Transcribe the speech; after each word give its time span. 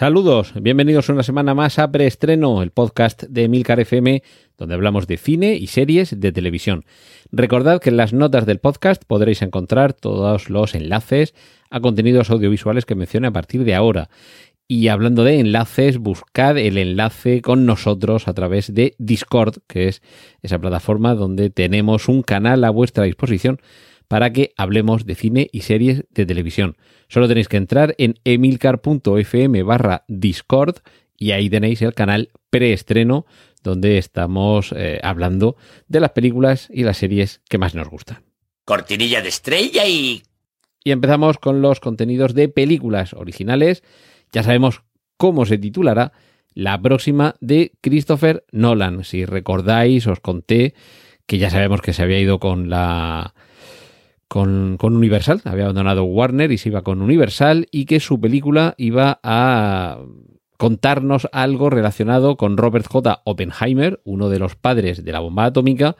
Saludos, 0.00 0.54
bienvenidos 0.58 1.10
una 1.10 1.22
semana 1.22 1.52
más 1.52 1.78
a 1.78 1.92
Preestreno, 1.92 2.62
el 2.62 2.70
podcast 2.70 3.24
de 3.24 3.44
Emilcar 3.44 3.80
FM, 3.80 4.22
donde 4.56 4.74
hablamos 4.74 5.06
de 5.06 5.18
cine 5.18 5.56
y 5.56 5.66
series 5.66 6.18
de 6.18 6.32
televisión. 6.32 6.86
Recordad 7.30 7.82
que 7.82 7.90
en 7.90 7.98
las 7.98 8.14
notas 8.14 8.46
del 8.46 8.60
podcast 8.60 9.02
podréis 9.06 9.42
encontrar 9.42 9.92
todos 9.92 10.48
los 10.48 10.74
enlaces 10.74 11.34
a 11.68 11.80
contenidos 11.80 12.30
audiovisuales 12.30 12.86
que 12.86 12.94
mencione 12.94 13.26
a 13.26 13.32
partir 13.32 13.62
de 13.64 13.74
ahora. 13.74 14.08
Y 14.66 14.88
hablando 14.88 15.22
de 15.22 15.38
enlaces, 15.38 15.98
buscad 15.98 16.56
el 16.56 16.78
enlace 16.78 17.42
con 17.42 17.66
nosotros 17.66 18.26
a 18.26 18.32
través 18.32 18.72
de 18.72 18.94
Discord, 18.96 19.56
que 19.66 19.88
es 19.88 20.00
esa 20.40 20.58
plataforma 20.58 21.14
donde 21.14 21.50
tenemos 21.50 22.08
un 22.08 22.22
canal 22.22 22.64
a 22.64 22.70
vuestra 22.70 23.04
disposición 23.04 23.60
para 24.10 24.32
que 24.32 24.52
hablemos 24.56 25.06
de 25.06 25.14
cine 25.14 25.48
y 25.52 25.60
series 25.60 26.04
de 26.10 26.26
televisión. 26.26 26.76
Solo 27.06 27.28
tenéis 27.28 27.46
que 27.46 27.58
entrar 27.58 27.94
en 27.96 28.16
emilcar.fm 28.24 29.62
barra 29.62 30.04
Discord 30.08 30.78
y 31.16 31.30
ahí 31.30 31.48
tenéis 31.48 31.80
el 31.80 31.94
canal 31.94 32.30
preestreno 32.50 33.24
donde 33.62 33.98
estamos 33.98 34.74
eh, 34.76 34.98
hablando 35.04 35.54
de 35.86 36.00
las 36.00 36.10
películas 36.10 36.66
y 36.72 36.82
las 36.82 36.96
series 36.96 37.40
que 37.48 37.58
más 37.58 37.76
nos 37.76 37.88
gustan. 37.88 38.24
Cortinilla 38.64 39.22
de 39.22 39.28
estrella 39.28 39.86
y... 39.86 40.24
Y 40.82 40.90
empezamos 40.90 41.38
con 41.38 41.62
los 41.62 41.78
contenidos 41.78 42.34
de 42.34 42.48
películas 42.48 43.14
originales. 43.14 43.84
Ya 44.32 44.42
sabemos 44.42 44.82
cómo 45.18 45.46
se 45.46 45.56
titulará 45.56 46.12
la 46.52 46.82
próxima 46.82 47.36
de 47.40 47.74
Christopher 47.80 48.44
Nolan. 48.50 49.04
Si 49.04 49.24
recordáis, 49.24 50.08
os 50.08 50.18
conté 50.18 50.74
que 51.26 51.38
ya 51.38 51.48
sabemos 51.48 51.80
que 51.80 51.92
se 51.92 52.02
había 52.02 52.18
ido 52.18 52.40
con 52.40 52.70
la 52.70 53.34
con, 54.30 54.78
Universal, 54.80 55.40
había 55.44 55.64
abandonado 55.64 56.04
Warner 56.04 56.52
y 56.52 56.58
se 56.58 56.68
iba 56.68 56.82
con 56.82 57.02
Universal 57.02 57.66
y 57.72 57.84
que 57.84 57.98
su 57.98 58.20
película 58.20 58.74
iba 58.78 59.18
a 59.24 59.98
contarnos 60.56 61.28
algo 61.32 61.68
relacionado 61.68 62.36
con 62.36 62.56
Robert 62.56 62.86
J. 62.86 63.22
Oppenheimer, 63.24 64.00
uno 64.04 64.28
de 64.28 64.38
los 64.38 64.54
padres 64.54 65.04
de 65.04 65.10
la 65.10 65.18
bomba 65.18 65.46
atómica, 65.46 65.96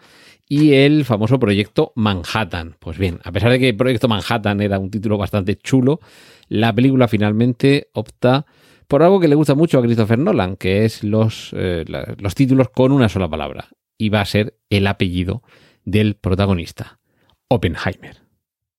y 0.49 0.75
el 0.75 1.05
famoso 1.05 1.41
proyecto 1.41 1.93
Manhattan. 1.97 2.77
Pues 2.79 2.99
bien, 2.99 3.19
a 3.25 3.33
pesar 3.33 3.51
de 3.51 3.59
que 3.59 3.71
el 3.71 3.77
proyecto 3.77 4.07
Manhattan 4.07 4.61
era 4.61 4.79
un 4.79 4.93
título 4.93 5.19
bastante 5.19 5.57
chulo, 5.57 5.99
la 6.47 6.73
película 6.73 7.09
finalmente 7.09 7.89
opta 7.95 8.47
por 8.87 9.03
algo 9.03 9.19
que 9.19 9.27
le 9.27 9.35
gusta 9.35 9.57
mucho 9.57 9.81
a 9.81 9.83
Christopher 9.83 10.21
Nolan, 10.21 10.55
que 10.55 10.85
es 10.85 11.03
los, 11.03 11.51
eh, 11.57 11.85
los 12.17 12.37
títulos 12.37 12.69
con 12.69 12.93
una 12.93 13.09
sola 13.09 13.29
palabra. 13.29 13.71
Y 13.99 14.09
va 14.09 14.21
a 14.21 14.25
ser 14.25 14.57
el 14.71 14.87
apellido 14.87 15.43
del 15.85 16.15
protagonista. 16.15 17.01
Oppenheimer. 17.49 18.20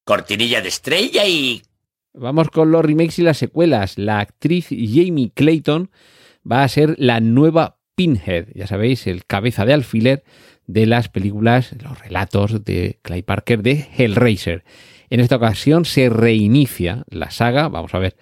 Cortinilla 0.03 0.61
de 0.61 0.69
estrella 0.69 1.25
y... 1.25 1.61
Vamos 2.13 2.49
con 2.49 2.71
los 2.71 2.83
remakes 2.83 3.19
y 3.19 3.21
las 3.21 3.37
secuelas. 3.37 3.97
La 3.97 4.19
actriz 4.19 4.67
Jamie 4.69 5.31
Clayton 5.33 5.89
va 6.49 6.63
a 6.63 6.67
ser 6.67 6.95
la 6.97 7.19
nueva 7.19 7.77
Pinhead, 7.95 8.47
ya 8.53 8.67
sabéis, 8.67 9.07
el 9.07 9.25
cabeza 9.25 9.65
de 9.65 9.73
alfiler 9.73 10.23
de 10.67 10.85
las 10.85 11.09
películas, 11.09 11.73
los 11.81 11.99
relatos 11.99 12.63
de 12.63 12.99
Clay 13.01 13.21
Parker 13.21 13.61
de 13.61 13.87
Hellraiser. 13.97 14.63
En 15.09 15.19
esta 15.19 15.35
ocasión 15.35 15.85
se 15.85 16.09
reinicia 16.09 17.03
la 17.09 17.31
saga, 17.31 17.67
vamos 17.67 17.93
a 17.93 17.99
ver 17.99 18.15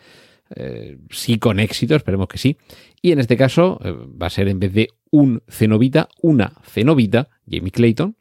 eh, 0.55 0.97
si 1.11 1.37
con 1.37 1.59
éxito, 1.59 1.95
esperemos 1.95 2.27
que 2.27 2.37
sí. 2.37 2.57
Y 3.01 3.11
en 3.11 3.19
este 3.19 3.37
caso 3.37 3.79
eh, 3.83 3.91
va 3.91 4.27
a 4.27 4.31
ser 4.31 4.47
en 4.47 4.59
vez 4.59 4.73
de 4.73 4.89
un 5.11 5.43
cenobita, 5.47 6.09
una 6.21 6.53
cenobita, 6.63 7.29
Jamie 7.49 7.71
Clayton, 7.71 8.17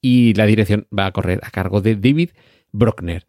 y 0.00 0.34
la 0.34 0.46
dirección 0.46 0.86
va 0.96 1.06
a 1.06 1.12
correr 1.12 1.40
a 1.42 1.50
cargo 1.50 1.80
de 1.80 1.96
David 1.96 2.30
Brockner. 2.74 3.26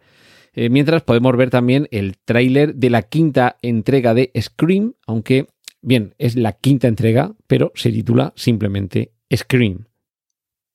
Eh, 0.53 0.69
mientras 0.69 1.03
podemos 1.03 1.35
ver 1.38 1.50
también 1.50 1.88
el 1.91 2.17
tráiler 2.17 2.75
de 2.75 2.89
la 2.89 3.03
quinta 3.03 3.57
entrega 3.61 4.13
de 4.13 4.31
Scream, 4.39 4.94
aunque, 5.06 5.47
bien, 5.81 6.16
es 6.17 6.35
la 6.35 6.53
quinta 6.53 6.88
entrega, 6.88 7.33
pero 7.47 7.72
se 7.75 7.91
titula 7.91 8.34
simplemente 8.35 9.11
Scream. 9.34 9.85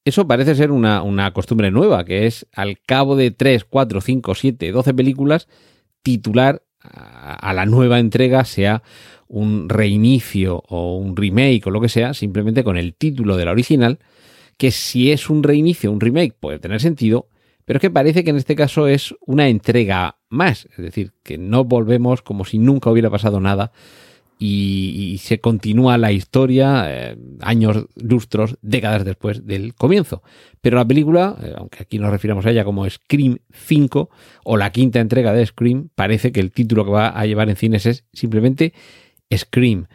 Eso 0.04 0.26
parece 0.26 0.54
ser 0.54 0.70
una, 0.70 1.02
una 1.02 1.32
costumbre 1.32 1.70
nueva, 1.70 2.04
que 2.04 2.26
es 2.26 2.46
al 2.52 2.78
cabo 2.80 3.16
de 3.16 3.30
3, 3.30 3.64
4, 3.64 4.00
5, 4.00 4.34
7, 4.34 4.72
12 4.72 4.94
películas, 4.94 5.48
titular 6.02 6.62
a 6.82 7.52
la 7.52 7.66
nueva 7.66 7.98
entrega, 7.98 8.44
sea 8.46 8.82
un 9.28 9.68
reinicio 9.68 10.62
o 10.68 10.96
un 10.96 11.16
remake 11.16 11.62
o 11.66 11.70
lo 11.70 11.80
que 11.80 11.88
sea, 11.88 12.14
simplemente 12.14 12.64
con 12.64 12.76
el 12.76 12.94
título 12.94 13.36
de 13.36 13.44
la 13.44 13.52
original, 13.52 13.98
que 14.56 14.72
si 14.72 15.12
es 15.12 15.30
un 15.30 15.42
reinicio, 15.42 15.92
un 15.92 16.00
remake, 16.00 16.34
puede 16.38 16.58
tener 16.58 16.80
sentido, 16.80 17.28
pero 17.70 17.78
es 17.78 17.82
que 17.82 17.90
parece 17.90 18.24
que 18.24 18.30
en 18.30 18.36
este 18.36 18.56
caso 18.56 18.88
es 18.88 19.14
una 19.26 19.46
entrega 19.46 20.18
más, 20.28 20.66
es 20.76 20.78
decir, 20.78 21.12
que 21.22 21.38
no 21.38 21.62
volvemos 21.62 22.20
como 22.20 22.44
si 22.44 22.58
nunca 22.58 22.90
hubiera 22.90 23.10
pasado 23.10 23.38
nada 23.38 23.70
y, 24.40 25.18
se 25.22 25.38
continúa 25.38 25.96
la 25.96 26.10
historia 26.10 26.86
eh, 26.88 27.16
años, 27.38 27.86
lustros, 27.94 28.58
décadas 28.60 29.04
después 29.04 29.46
del 29.46 29.76
comienzo. 29.76 30.24
Pero 30.60 30.78
la 30.78 30.84
película, 30.84 31.36
eh, 31.40 31.54
aunque 31.56 31.84
aquí 31.84 32.00
nos 32.00 32.10
refiramos 32.10 32.44
a 32.44 32.50
ella 32.50 32.64
como 32.64 32.90
Scream 32.90 33.38
5 33.52 34.10
o 34.42 34.56
la 34.56 34.72
quinta 34.72 34.98
entrega 34.98 35.32
de 35.32 35.46
Scream, 35.46 35.90
parece 35.94 36.32
que 36.32 36.40
el 36.40 36.50
título 36.50 36.84
que 36.84 36.90
va 36.90 37.10
a 37.10 37.24
llevar 37.24 37.50
en 37.50 37.54
cines 37.54 37.86
es 37.86 38.04
simplemente 38.12 38.74
Scream 39.32 39.86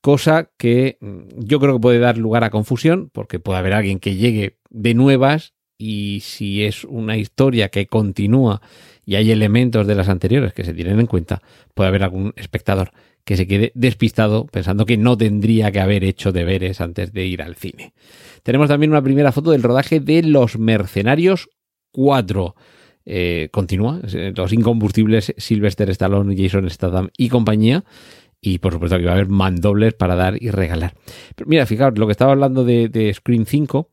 cosa 0.00 0.50
que 0.56 0.98
mm, 1.00 1.44
yo 1.44 1.60
creo 1.60 1.74
que 1.74 1.80
puede 1.80 2.00
dar 2.00 2.18
lugar 2.18 2.42
a 2.42 2.50
confusión, 2.50 3.10
porque 3.12 3.38
puede 3.38 3.60
haber 3.60 3.74
alguien 3.74 4.00
que 4.00 4.16
llegue 4.16 4.58
de 4.70 4.94
nuevas 4.94 5.54
y 5.78 6.20
si 6.20 6.64
es 6.64 6.84
una 6.84 7.16
historia 7.16 7.68
que 7.68 7.86
continúa 7.86 8.60
y 9.04 9.16
hay 9.16 9.30
elementos 9.32 9.86
de 9.86 9.94
las 9.94 10.08
anteriores 10.08 10.52
que 10.52 10.64
se 10.64 10.74
tienen 10.74 11.00
en 11.00 11.06
cuenta, 11.06 11.42
puede 11.74 11.88
haber 11.88 12.04
algún 12.04 12.32
espectador 12.36 12.92
que 13.24 13.36
se 13.36 13.46
quede 13.46 13.72
despistado 13.74 14.46
pensando 14.46 14.86
que 14.86 14.96
no 14.96 15.16
tendría 15.16 15.70
que 15.70 15.80
haber 15.80 16.04
hecho 16.04 16.32
deberes 16.32 16.80
antes 16.80 17.12
de 17.12 17.26
ir 17.26 17.42
al 17.42 17.56
cine. 17.56 17.92
Tenemos 18.42 18.68
también 18.68 18.90
una 18.90 19.02
primera 19.02 19.32
foto 19.32 19.52
del 19.52 19.62
rodaje 19.62 20.00
de 20.00 20.22
Los 20.22 20.58
Mercenarios 20.58 21.48
4. 21.92 22.54
Eh, 23.04 23.48
continúa, 23.50 24.00
eh, 24.12 24.32
los 24.34 24.52
incombustibles 24.52 25.34
Sylvester 25.36 25.90
Stallone, 25.90 26.36
Jason 26.36 26.68
Statham 26.70 27.10
y 27.16 27.28
compañía 27.28 27.84
y 28.40 28.58
por 28.58 28.72
supuesto 28.72 28.98
que 28.98 29.04
va 29.04 29.12
a 29.12 29.14
haber 29.14 29.28
mandobles 29.28 29.94
para 29.94 30.16
dar 30.16 30.40
y 30.40 30.50
regalar. 30.50 30.94
Pero 31.34 31.48
mira, 31.48 31.66
fijaos, 31.66 31.96
lo 31.96 32.06
que 32.06 32.12
estaba 32.12 32.32
hablando 32.32 32.64
de, 32.64 32.88
de 32.88 33.14
Screen 33.14 33.46
5, 33.46 33.88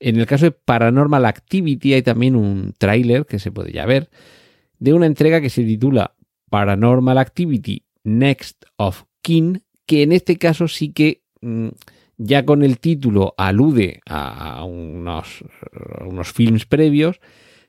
en 0.00 0.16
el 0.16 0.26
caso 0.26 0.46
de 0.46 0.50
Paranormal 0.50 1.24
Activity 1.24 1.94
hay 1.94 2.02
también 2.02 2.36
un 2.36 2.74
tráiler 2.76 3.26
que 3.26 3.38
se 3.38 3.50
puede 3.52 3.72
ya 3.72 3.86
ver 3.86 4.10
de 4.78 4.92
una 4.92 5.06
entrega 5.06 5.40
que 5.40 5.50
se 5.50 5.64
titula 5.64 6.14
Paranormal 6.50 7.18
Activity 7.18 7.84
Next 8.02 8.64
of 8.76 9.04
Kin, 9.22 9.62
que 9.86 10.02
en 10.02 10.12
este 10.12 10.36
caso 10.36 10.68
sí 10.68 10.92
que 10.92 11.22
mm, 11.40 11.68
ya 12.18 12.44
con 12.44 12.62
el 12.62 12.78
título 12.78 13.34
alude 13.36 14.00
a, 14.06 14.62
unos, 14.64 15.44
a 15.98 16.04
unos 16.04 16.32
films 16.32 16.66
previos 16.66 17.20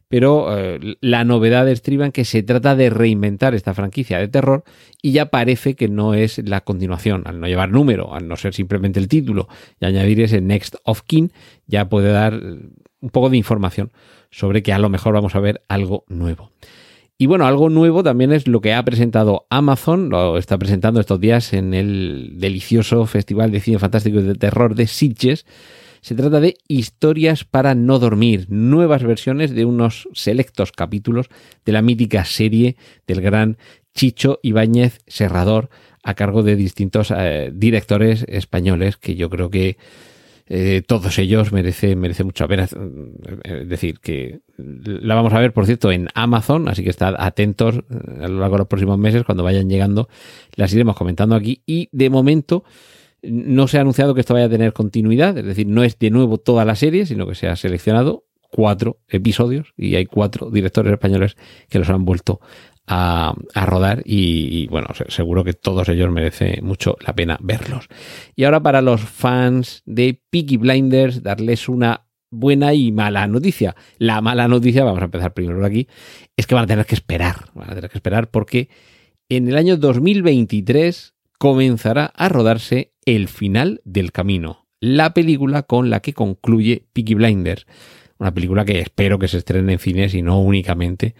pero 0.08 0.58
eh, 0.58 0.98
la 1.02 1.24
novedad 1.24 1.68
estriba 1.68 2.06
en 2.06 2.12
que 2.12 2.26
se 2.26 2.44
trata 2.44 2.76
de 2.76 2.90
reinventar 2.90 3.56
esta 3.56 3.74
franquicia 3.74 4.20
de 4.20 4.28
terror 4.28 4.64
y 5.02 5.12
ya 5.12 5.28
parece 5.28 5.76
que 5.76 5.88
no 5.88 6.14
es 6.14 6.38
la 6.48 6.62
continuación, 6.62 7.24
al 7.26 7.40
no 7.40 7.48
llevar 7.48 7.72
número, 7.72 8.14
al 8.14 8.28
no 8.28 8.36
ser 8.36 8.54
simplemente 8.54 9.00
el 9.00 9.08
título 9.08 9.48
y 9.80 9.86
añadir 9.86 10.22
ese 10.22 10.42
Next 10.42 10.76
of 10.84 11.02
Kin, 11.02 11.32
ya 11.66 11.90
puede 11.90 12.12
dar 12.12 12.34
eh, 12.34 12.60
un 13.02 13.10
poco 13.10 13.30
de 13.30 13.38
información 13.38 13.92
sobre 14.30 14.64
que 14.64 14.74
a 14.74 14.80
lo 14.80 14.90
mejor 14.90 15.14
vamos 15.14 15.36
a 15.36 15.40
ver 15.40 15.64
algo 15.68 16.04
nuevo. 16.08 16.52
Y 17.18 17.28
bueno, 17.28 17.48
algo 17.48 17.70
nuevo 17.70 18.04
también 18.04 18.34
es 18.34 18.46
lo 18.46 18.60
que 18.60 18.74
ha 18.74 18.84
presentado 18.84 19.48
Amazon, 19.50 20.10
lo 20.10 20.38
está 20.38 20.58
presentando 20.58 21.00
estos 21.00 21.20
días 21.22 21.54
en 21.54 21.74
el 21.74 22.34
delicioso 22.36 23.06
Festival 23.06 23.52
de 23.52 23.62
Cine 23.62 23.80
Fantástico 23.80 24.20
y 24.20 24.24
de 24.24 24.36
Terror 24.36 24.76
de 24.76 24.86
Sitges, 24.86 25.46
se 26.06 26.14
trata 26.14 26.40
de 26.40 26.58
Historias 26.68 27.46
para 27.46 27.74
no 27.74 27.98
dormir, 27.98 28.46
nuevas 28.48 29.02
versiones 29.02 29.56
de 29.56 29.66
unos 29.66 30.08
selectos 30.14 30.72
capítulos 30.72 31.30
de 31.66 31.72
la 31.72 31.82
mítica 31.82 32.26
serie 32.26 32.76
del 33.08 33.22
gran 33.22 33.58
Chicho 33.96 34.40
Ibáñez 34.44 35.00
Serrador 35.08 35.72
a 36.04 36.14
cargo 36.14 36.44
de 36.44 36.58
distintos 36.58 37.10
eh, 37.10 37.50
directores 37.52 38.24
españoles 38.30 38.98
que 38.98 39.16
yo 39.16 39.32
creo 39.32 39.50
que 39.50 39.78
eh, 40.48 40.84
todos 40.86 41.18
ellos 41.18 41.52
merece, 41.52 41.96
merece 41.96 42.24
mucho 42.24 42.48
pena. 42.48 42.68
Eh, 43.44 43.66
decir, 43.66 44.00
que 44.00 44.42
la 44.58 45.16
vamos 45.16 45.34
a 45.34 45.40
ver, 45.40 45.54
por 45.54 45.66
cierto, 45.66 45.92
en 45.92 46.10
Amazon, 46.14 46.70
así 46.70 46.84
que 46.84 46.92
estad 46.92 47.16
atentos 47.18 47.80
a 47.90 48.28
lo 48.28 48.42
largo 48.42 48.58
de 48.58 48.60
los 48.60 48.68
próximos 48.68 49.00
meses, 49.00 49.24
cuando 49.24 49.44
vayan 49.44 49.68
llegando, 49.68 50.08
las 50.54 50.72
iremos 50.72 50.96
comentando 50.96 51.34
aquí. 51.34 51.64
Y 51.66 51.90
de 51.92 52.12
momento, 52.12 52.64
no 53.30 53.68
se 53.68 53.78
ha 53.78 53.82
anunciado 53.82 54.14
que 54.14 54.22
esto 54.22 54.34
vaya 54.34 54.48
a 54.48 54.50
tener 54.50 54.74
continuidad, 54.74 55.38
es 55.38 55.46
decir, 55.46 55.68
no 55.68 55.84
es 55.84 55.98
de 56.00 56.10
nuevo 56.10 56.38
toda 56.38 56.66
la 56.66 56.76
serie, 56.76 57.06
sino 57.06 57.28
que 57.28 57.36
se 57.36 57.48
ha 57.48 57.56
seleccionado 57.56 58.26
cuatro 58.50 59.00
episodios 59.10 59.74
y 59.76 59.96
hay 59.96 60.06
cuatro 60.06 60.50
directores 60.50 60.94
españoles 60.94 61.36
que 61.70 61.80
los 61.80 61.90
han 61.90 62.06
vuelto 62.06 62.40
a, 62.88 63.34
rodar 63.66 64.02
y, 64.06 64.48
y, 64.52 64.68
bueno, 64.68 64.88
seguro 65.10 65.44
que 65.44 65.54
todos 65.54 65.90
ellos 65.90 66.12
merece 66.12 66.60
mucho 66.62 66.98
la 67.06 67.16
pena 67.16 67.38
verlos. 67.42 67.88
Y 68.36 68.44
ahora 68.44 68.62
para 68.62 68.82
los 68.82 69.02
fans 69.02 69.82
de 69.86 70.22
Peaky 70.30 70.58
Blinders, 70.58 71.24
darles 71.24 71.68
una 71.68 72.06
buena 72.30 72.74
y 72.74 72.92
mala 72.92 73.28
noticia. 73.28 73.76
La 73.98 74.22
mala 74.22 74.48
noticia, 74.48 74.84
vamos 74.84 75.02
a 75.02 75.06
empezar 75.06 75.34
primero 75.34 75.58
por 75.58 75.66
aquí, 75.66 75.88
es 76.38 76.48
que 76.48 76.56
van 76.56 76.66
a 76.66 76.68
tener 76.68 76.86
que 76.86 76.96
esperar, 76.96 77.36
van 77.54 77.72
a 77.72 77.76
tener 77.76 77.90
que 77.90 77.98
esperar 77.98 78.30
porque 78.30 78.70
en 79.30 79.48
el 79.48 79.58
año 79.58 79.78
2023 79.78 81.15
comenzará 81.46 82.06
a 82.16 82.28
rodarse 82.28 82.94
El 83.06 83.28
final 83.28 83.80
del 83.86 84.12
camino, 84.12 84.66
la 84.80 85.14
película 85.14 85.62
con 85.62 85.92
la 85.92 86.00
que 86.00 86.14
concluye 86.14 86.88
Peaky 86.92 87.14
Blinders. 87.14 87.68
Una 88.18 88.34
película 88.34 88.66
que 88.66 88.80
espero 88.80 89.20
que 89.20 89.28
se 89.28 89.38
estrene 89.38 89.74
en 89.74 89.78
cines 89.78 90.16
y 90.16 90.24
no 90.24 90.42
únicamente 90.42 91.14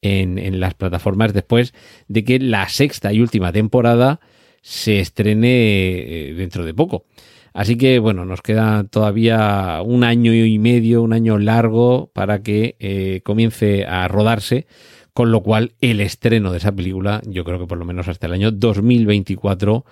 en, 0.00 0.60
las 0.60 0.72
plataformas 0.72 1.34
después 1.34 1.74
de 2.08 2.24
que 2.24 2.38
la 2.38 2.66
sexta 2.70 3.12
y 3.12 3.20
última 3.20 3.52
temporada 3.52 4.20
se 4.62 4.98
estrene 4.98 6.30
eh, 6.30 6.34
dentro 6.34 6.64
de 6.64 6.72
poco. 6.72 7.04
Así 7.52 7.76
que 7.76 7.98
bueno, 7.98 8.24
nos 8.24 8.40
queda 8.40 8.84
todavía 8.84 9.82
un 9.84 10.04
año 10.04 10.32
y 10.32 10.58
medio, 10.58 11.02
un 11.02 11.12
año 11.12 11.36
largo 11.38 12.10
para 12.14 12.42
que 12.42 12.76
eh, 12.78 13.20
comience 13.24 13.84
a 13.84 14.08
rodarse, 14.08 14.66
con 15.16 15.32
lo 15.32 15.40
cual 15.40 15.72
el 15.80 16.02
estreno 16.02 16.52
de 16.52 16.58
esa 16.58 16.72
película, 16.72 17.22
yo 17.24 17.42
creo 17.42 17.58
que 17.58 17.66
por 17.66 17.78
lo 17.78 17.86
menos 17.86 18.06
hasta 18.06 18.26
el 18.26 18.34
año 18.34 18.50
2024 18.50 19.86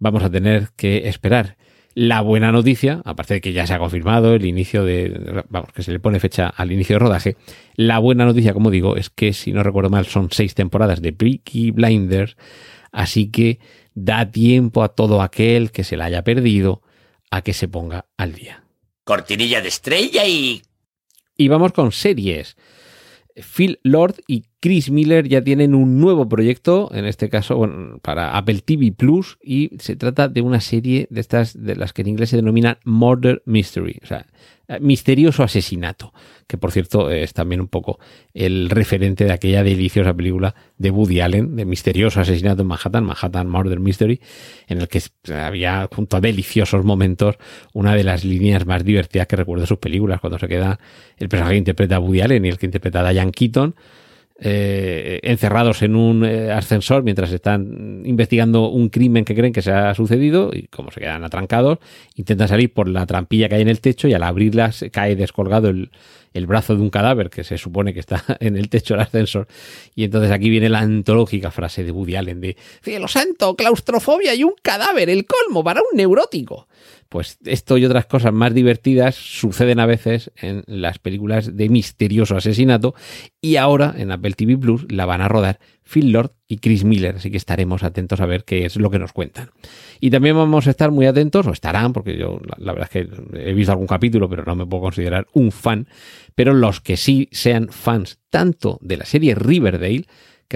vamos 0.00 0.24
a 0.24 0.30
tener 0.30 0.70
que 0.74 1.06
esperar. 1.08 1.56
La 1.94 2.22
buena 2.22 2.50
noticia, 2.50 3.00
aparte 3.04 3.34
de 3.34 3.40
que 3.40 3.52
ya 3.52 3.68
se 3.68 3.74
ha 3.74 3.78
confirmado 3.78 4.34
el 4.34 4.44
inicio 4.44 4.84
de, 4.84 5.44
vamos, 5.48 5.70
que 5.72 5.84
se 5.84 5.92
le 5.92 6.00
pone 6.00 6.18
fecha 6.18 6.48
al 6.48 6.72
inicio 6.72 6.96
de 6.96 6.98
rodaje, 6.98 7.36
la 7.76 8.00
buena 8.00 8.24
noticia, 8.24 8.52
como 8.52 8.72
digo, 8.72 8.96
es 8.96 9.10
que 9.10 9.32
si 9.32 9.52
no 9.52 9.62
recuerdo 9.62 9.90
mal 9.90 10.06
son 10.06 10.30
seis 10.32 10.56
temporadas 10.56 11.00
de 11.00 11.12
Peaky 11.12 11.70
Blinders, 11.70 12.36
así 12.90 13.30
que 13.30 13.60
da 13.94 14.32
tiempo 14.32 14.82
a 14.82 14.88
todo 14.88 15.22
aquel 15.22 15.70
que 15.70 15.84
se 15.84 15.96
la 15.96 16.06
haya 16.06 16.24
perdido 16.24 16.82
a 17.30 17.42
que 17.42 17.52
se 17.52 17.68
ponga 17.68 18.06
al 18.16 18.32
día. 18.32 18.64
Cortinilla 19.04 19.60
de 19.60 19.68
estrella 19.68 20.26
y... 20.26 20.62
Y 21.36 21.46
vamos 21.46 21.72
con 21.72 21.92
series. 21.92 22.56
Phil 23.36 23.80
Lord 23.82 24.16
y 24.26 24.44
Chris 24.60 24.90
Miller 24.90 25.28
ya 25.28 25.42
tienen 25.42 25.74
un 25.74 26.00
nuevo 26.00 26.28
proyecto, 26.28 26.90
en 26.94 27.04
este 27.04 27.28
caso 27.28 27.56
bueno, 27.56 27.98
para 28.00 28.36
Apple 28.36 28.60
TV 28.64 28.92
Plus, 28.92 29.38
y 29.42 29.70
se 29.78 29.96
trata 29.96 30.28
de 30.28 30.40
una 30.40 30.60
serie 30.60 31.06
de 31.10 31.20
estas 31.20 31.60
de 31.60 31.76
las 31.76 31.92
que 31.92 32.02
en 32.02 32.08
inglés 32.08 32.30
se 32.30 32.36
denominan 32.36 32.78
Murder 32.84 33.42
Mystery, 33.44 34.00
o 34.02 34.06
sea, 34.06 34.26
misterioso 34.80 35.42
asesinato, 35.42 36.12
que 36.46 36.56
por 36.56 36.72
cierto 36.72 37.10
es 37.10 37.32
también 37.32 37.60
un 37.60 37.68
poco 37.68 37.98
el 38.32 38.70
referente 38.70 39.24
de 39.24 39.32
aquella 39.32 39.62
deliciosa 39.62 40.14
película 40.14 40.54
de 40.78 40.90
Woody 40.90 41.20
Allen, 41.20 41.56
de 41.56 41.64
misterioso 41.64 42.20
asesinato 42.20 42.62
en 42.62 42.68
Manhattan, 42.68 43.04
Manhattan 43.04 43.48
Murder 43.48 43.80
Mystery, 43.80 44.20
en 44.66 44.80
el 44.80 44.88
que 44.88 45.02
había 45.32 45.88
junto 45.92 46.16
a 46.16 46.20
deliciosos 46.20 46.84
momentos 46.84 47.36
una 47.72 47.94
de 47.94 48.04
las 48.04 48.24
líneas 48.24 48.66
más 48.66 48.84
divertidas 48.84 49.26
que 49.26 49.36
recuerdo 49.36 49.62
de 49.62 49.66
sus 49.66 49.78
películas, 49.78 50.20
cuando 50.20 50.38
se 50.38 50.48
queda 50.48 50.78
el 51.16 51.28
personaje 51.28 51.54
que 51.54 51.58
interpreta 51.58 51.96
a 51.96 52.00
Woody 52.00 52.20
Allen 52.22 52.44
y 52.44 52.48
el 52.48 52.58
que 52.58 52.66
interpreta 52.66 53.06
a 53.06 53.10
Diane 53.10 53.32
Keaton, 53.32 53.74
eh, 54.40 55.20
encerrados 55.22 55.82
en 55.82 55.94
un 55.94 56.24
eh, 56.24 56.50
ascensor 56.50 57.04
mientras 57.04 57.30
están 57.30 58.02
investigando 58.04 58.68
un 58.68 58.88
crimen 58.88 59.24
que 59.24 59.34
creen 59.34 59.52
que 59.52 59.62
se 59.62 59.70
ha 59.70 59.94
sucedido 59.94 60.50
y 60.52 60.66
como 60.66 60.90
se 60.90 61.00
quedan 61.00 61.22
atrancados, 61.22 61.78
intentan 62.16 62.48
salir 62.48 62.72
por 62.72 62.88
la 62.88 63.06
trampilla 63.06 63.48
que 63.48 63.54
hay 63.54 63.62
en 63.62 63.68
el 63.68 63.80
techo 63.80 64.08
y 64.08 64.14
al 64.14 64.24
abrirlas 64.24 64.84
cae 64.90 65.14
descolgado 65.14 65.68
el, 65.68 65.90
el 66.34 66.46
brazo 66.46 66.74
de 66.74 66.82
un 66.82 66.90
cadáver 66.90 67.30
que 67.30 67.44
se 67.44 67.56
supone 67.56 67.94
que 67.94 68.00
está 68.00 68.22
en 68.40 68.56
el 68.56 68.68
techo 68.68 68.94
del 68.94 69.02
ascensor. 69.02 69.46
Y 69.94 70.04
entonces 70.04 70.30
aquí 70.32 70.50
viene 70.50 70.68
la 70.68 70.80
antológica 70.80 71.50
frase 71.50 71.84
de 71.84 71.92
Woody 71.92 72.16
Allen 72.16 72.40
de 72.40 72.56
cielo 72.82 73.08
santo, 73.08 73.54
claustrofobia 73.54 74.34
y 74.34 74.44
un 74.44 74.54
cadáver, 74.60 75.08
el 75.08 75.24
colmo 75.26 75.64
para 75.64 75.80
un 75.80 75.96
neurótico. 75.96 76.66
Pues 77.14 77.38
esto 77.44 77.78
y 77.78 77.84
otras 77.84 78.06
cosas 78.06 78.32
más 78.32 78.52
divertidas 78.52 79.14
suceden 79.14 79.78
a 79.78 79.86
veces 79.86 80.32
en 80.34 80.64
las 80.66 80.98
películas 80.98 81.56
de 81.56 81.68
misterioso 81.68 82.36
asesinato 82.36 82.96
y 83.40 83.54
ahora 83.54 83.94
en 83.96 84.10
Apple 84.10 84.32
TV 84.32 84.58
Plus 84.58 84.84
la 84.90 85.06
van 85.06 85.20
a 85.20 85.28
rodar 85.28 85.60
Phil 85.84 86.10
Lord 86.10 86.32
y 86.48 86.56
Chris 86.56 86.82
Miller, 86.82 87.14
así 87.14 87.30
que 87.30 87.36
estaremos 87.36 87.84
atentos 87.84 88.20
a 88.20 88.26
ver 88.26 88.42
qué 88.42 88.64
es 88.64 88.74
lo 88.74 88.90
que 88.90 88.98
nos 88.98 89.12
cuentan. 89.12 89.50
Y 90.00 90.10
también 90.10 90.34
vamos 90.34 90.66
a 90.66 90.70
estar 90.70 90.90
muy 90.90 91.06
atentos, 91.06 91.46
o 91.46 91.52
estarán, 91.52 91.92
porque 91.92 92.18
yo 92.18 92.40
la, 92.56 92.72
verdad 92.72 92.90
es 92.92 93.06
que 93.06 93.48
he 93.48 93.54
visto 93.54 93.70
algún 93.70 93.86
capítulo, 93.86 94.28
pero 94.28 94.42
no 94.44 94.56
me 94.56 94.66
puedo 94.66 94.82
considerar 94.82 95.28
un 95.34 95.52
fan, 95.52 95.86
pero 96.34 96.52
los 96.52 96.80
que 96.80 96.96
sí 96.96 97.28
sean 97.30 97.68
fans 97.68 98.18
tanto 98.28 98.80
de 98.82 98.96
la 98.96 99.04
serie 99.04 99.36
Riverdale, 99.36 100.06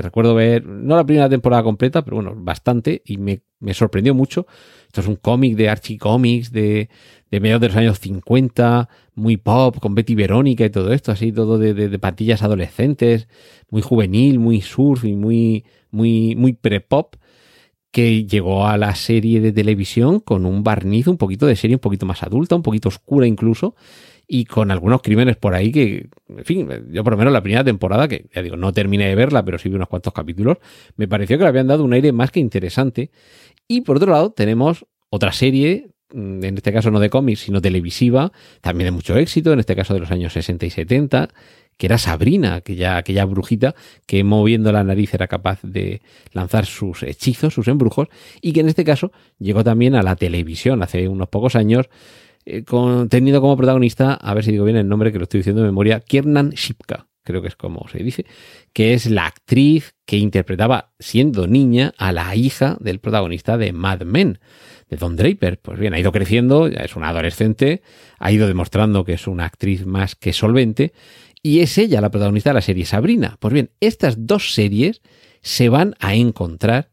recuerdo 0.02 0.34
ver, 0.34 0.64
no 0.66 0.96
la 0.96 1.04
primera 1.04 1.28
temporada 1.28 1.62
completa, 1.62 2.04
pero 2.04 2.16
bueno, 2.16 2.34
bastante, 2.36 3.02
y 3.04 3.18
me, 3.18 3.42
me 3.60 3.74
sorprendió 3.74 4.14
mucho. 4.14 4.46
Esto 4.86 5.00
es 5.00 5.06
un 5.06 5.16
cómic 5.16 5.56
de 5.56 5.68
Archie 5.68 5.98
Comics 5.98 6.52
de, 6.52 6.88
de 7.30 7.40
mediados 7.40 7.60
de 7.60 7.68
los 7.68 7.76
años 7.76 8.00
50, 8.00 8.88
muy 9.14 9.36
pop, 9.36 9.78
con 9.78 9.94
Betty 9.94 10.14
Verónica 10.14 10.64
y 10.64 10.70
todo 10.70 10.92
esto, 10.92 11.12
así 11.12 11.32
todo 11.32 11.58
de, 11.58 11.74
de, 11.74 11.88
de 11.88 11.98
patillas 11.98 12.42
adolescentes, 12.42 13.28
muy 13.70 13.82
juvenil, 13.82 14.38
muy 14.38 14.60
surf 14.60 15.04
y 15.04 15.14
muy, 15.14 15.64
muy, 15.90 16.34
muy 16.36 16.52
pre-pop, 16.52 17.16
que 17.90 18.26
llegó 18.26 18.66
a 18.66 18.76
la 18.76 18.94
serie 18.94 19.40
de 19.40 19.52
televisión 19.52 20.20
con 20.20 20.46
un 20.46 20.62
barniz 20.62 21.06
un 21.06 21.16
poquito 21.16 21.46
de 21.46 21.56
serie, 21.56 21.76
un 21.76 21.80
poquito 21.80 22.06
más 22.06 22.22
adulta, 22.22 22.54
un 22.54 22.62
poquito 22.62 22.88
oscura 22.88 23.26
incluso, 23.26 23.74
y 24.30 24.44
con 24.44 24.70
algunos 24.70 25.00
crímenes 25.00 25.36
por 25.36 25.54
ahí 25.54 25.72
que, 25.72 26.10
en 26.28 26.44
fin, 26.44 26.68
yo 26.90 27.02
por 27.02 27.14
lo 27.14 27.16
menos 27.16 27.32
la 27.32 27.42
primera 27.42 27.64
temporada, 27.64 28.06
que 28.06 28.26
ya 28.32 28.42
digo, 28.42 28.56
no 28.56 28.74
terminé 28.74 29.08
de 29.08 29.14
verla, 29.14 29.42
pero 29.42 29.58
sí 29.58 29.70
vi 29.70 29.76
unos 29.76 29.88
cuantos 29.88 30.12
capítulos, 30.12 30.58
me 30.96 31.08
pareció 31.08 31.38
que 31.38 31.44
le 31.44 31.48
habían 31.48 31.66
dado 31.66 31.82
un 31.82 31.94
aire 31.94 32.12
más 32.12 32.30
que 32.30 32.38
interesante. 32.38 33.10
Y 33.66 33.80
por 33.80 33.96
otro 33.96 34.12
lado, 34.12 34.30
tenemos 34.30 34.84
otra 35.08 35.32
serie, 35.32 35.88
en 36.12 36.44
este 36.44 36.74
caso 36.74 36.90
no 36.90 37.00
de 37.00 37.08
cómics, 37.08 37.40
sino 37.40 37.62
televisiva, 37.62 38.30
también 38.60 38.88
de 38.88 38.90
mucho 38.92 39.16
éxito, 39.16 39.54
en 39.54 39.60
este 39.60 39.74
caso 39.74 39.94
de 39.94 40.00
los 40.00 40.10
años 40.10 40.34
60 40.34 40.66
y 40.66 40.70
70, 40.70 41.30
que 41.78 41.86
era 41.86 41.96
Sabrina, 41.96 42.56
aquella, 42.56 42.98
aquella 42.98 43.24
brujita 43.24 43.74
que 44.04 44.24
moviendo 44.24 44.72
la 44.72 44.84
nariz 44.84 45.14
era 45.14 45.26
capaz 45.26 45.60
de 45.62 46.02
lanzar 46.32 46.66
sus 46.66 47.02
hechizos, 47.02 47.54
sus 47.54 47.68
embrujos, 47.68 48.08
y 48.42 48.52
que 48.52 48.60
en 48.60 48.68
este 48.68 48.84
caso 48.84 49.10
llegó 49.38 49.64
también 49.64 49.94
a 49.94 50.02
la 50.02 50.16
televisión 50.16 50.82
hace 50.82 51.08
unos 51.08 51.28
pocos 51.28 51.56
años, 51.56 51.88
eh, 52.50 52.64
con, 52.64 53.10
teniendo 53.10 53.42
como 53.42 53.58
protagonista, 53.58 54.14
a 54.14 54.32
ver 54.32 54.42
si 54.42 54.52
digo 54.52 54.64
bien 54.64 54.78
el 54.78 54.88
nombre 54.88 55.12
que 55.12 55.18
lo 55.18 55.24
estoy 55.24 55.40
diciendo 55.40 55.60
de 55.60 55.68
memoria, 55.68 56.00
Kiernan 56.00 56.50
Shipka, 56.50 57.08
creo 57.22 57.42
que 57.42 57.48
es 57.48 57.56
como 57.56 57.86
se 57.88 57.98
dice, 57.98 58.24
que 58.72 58.94
es 58.94 59.10
la 59.10 59.26
actriz 59.26 59.94
que 60.06 60.16
interpretaba 60.16 60.92
siendo 60.98 61.46
niña 61.46 61.92
a 61.98 62.10
la 62.10 62.34
hija 62.34 62.78
del 62.80 63.00
protagonista 63.00 63.58
de 63.58 63.74
Mad 63.74 64.00
Men, 64.02 64.38
de 64.88 64.96
Don 64.96 65.14
Draper. 65.14 65.58
Pues 65.60 65.78
bien, 65.78 65.92
ha 65.92 66.00
ido 66.00 66.10
creciendo, 66.10 66.68
ya 66.68 66.80
es 66.80 66.96
una 66.96 67.10
adolescente, 67.10 67.82
ha 68.18 68.32
ido 68.32 68.46
demostrando 68.46 69.04
que 69.04 69.12
es 69.12 69.26
una 69.26 69.44
actriz 69.44 69.84
más 69.84 70.14
que 70.14 70.32
solvente, 70.32 70.94
y 71.42 71.60
es 71.60 71.76
ella 71.76 72.00
la 72.00 72.10
protagonista 72.10 72.50
de 72.50 72.54
la 72.54 72.62
serie 72.62 72.86
Sabrina. 72.86 73.36
Pues 73.40 73.52
bien, 73.52 73.70
estas 73.80 74.26
dos 74.26 74.54
series 74.54 75.02
se 75.42 75.68
van 75.68 75.96
a 76.00 76.14
encontrar, 76.14 76.88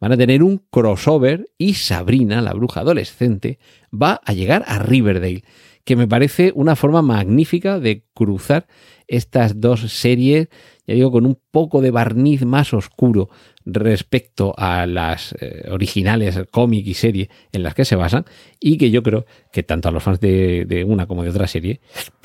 van 0.00 0.12
a 0.12 0.16
tener 0.16 0.42
un 0.42 0.62
crossover 0.70 1.48
y 1.58 1.74
Sabrina, 1.74 2.42
la 2.42 2.52
bruja 2.52 2.80
adolescente, 2.80 3.58
va 3.92 4.20
a 4.24 4.32
llegar 4.32 4.64
a 4.66 4.78
Riverdale, 4.78 5.44
que 5.84 5.96
me 5.96 6.08
parece 6.08 6.52
una 6.54 6.76
forma 6.76 7.00
magnífica 7.00 7.78
de 7.78 8.04
cruzar 8.12 8.66
estas 9.06 9.60
dos 9.60 9.80
series, 9.92 10.48
ya 10.86 10.94
digo, 10.94 11.12
con 11.12 11.26
un 11.26 11.38
poco 11.50 11.80
de 11.80 11.92
barniz 11.92 12.44
más 12.44 12.74
oscuro 12.74 13.28
respecto 13.64 14.54
a 14.56 14.86
las 14.86 15.34
eh, 15.40 15.68
originales 15.70 16.38
cómic 16.50 16.86
y 16.86 16.94
serie 16.94 17.30
en 17.52 17.62
las 17.62 17.74
que 17.74 17.84
se 17.84 17.96
basan 17.96 18.24
y 18.60 18.78
que 18.78 18.90
yo 18.90 19.02
creo 19.02 19.26
que 19.52 19.62
tanto 19.62 19.88
a 19.88 19.92
los 19.92 20.02
fans 20.02 20.20
de, 20.20 20.84
una 20.86 21.06
como 21.06 21.24
de 21.24 21.30
otra 21.30 21.46
serie 21.46 21.80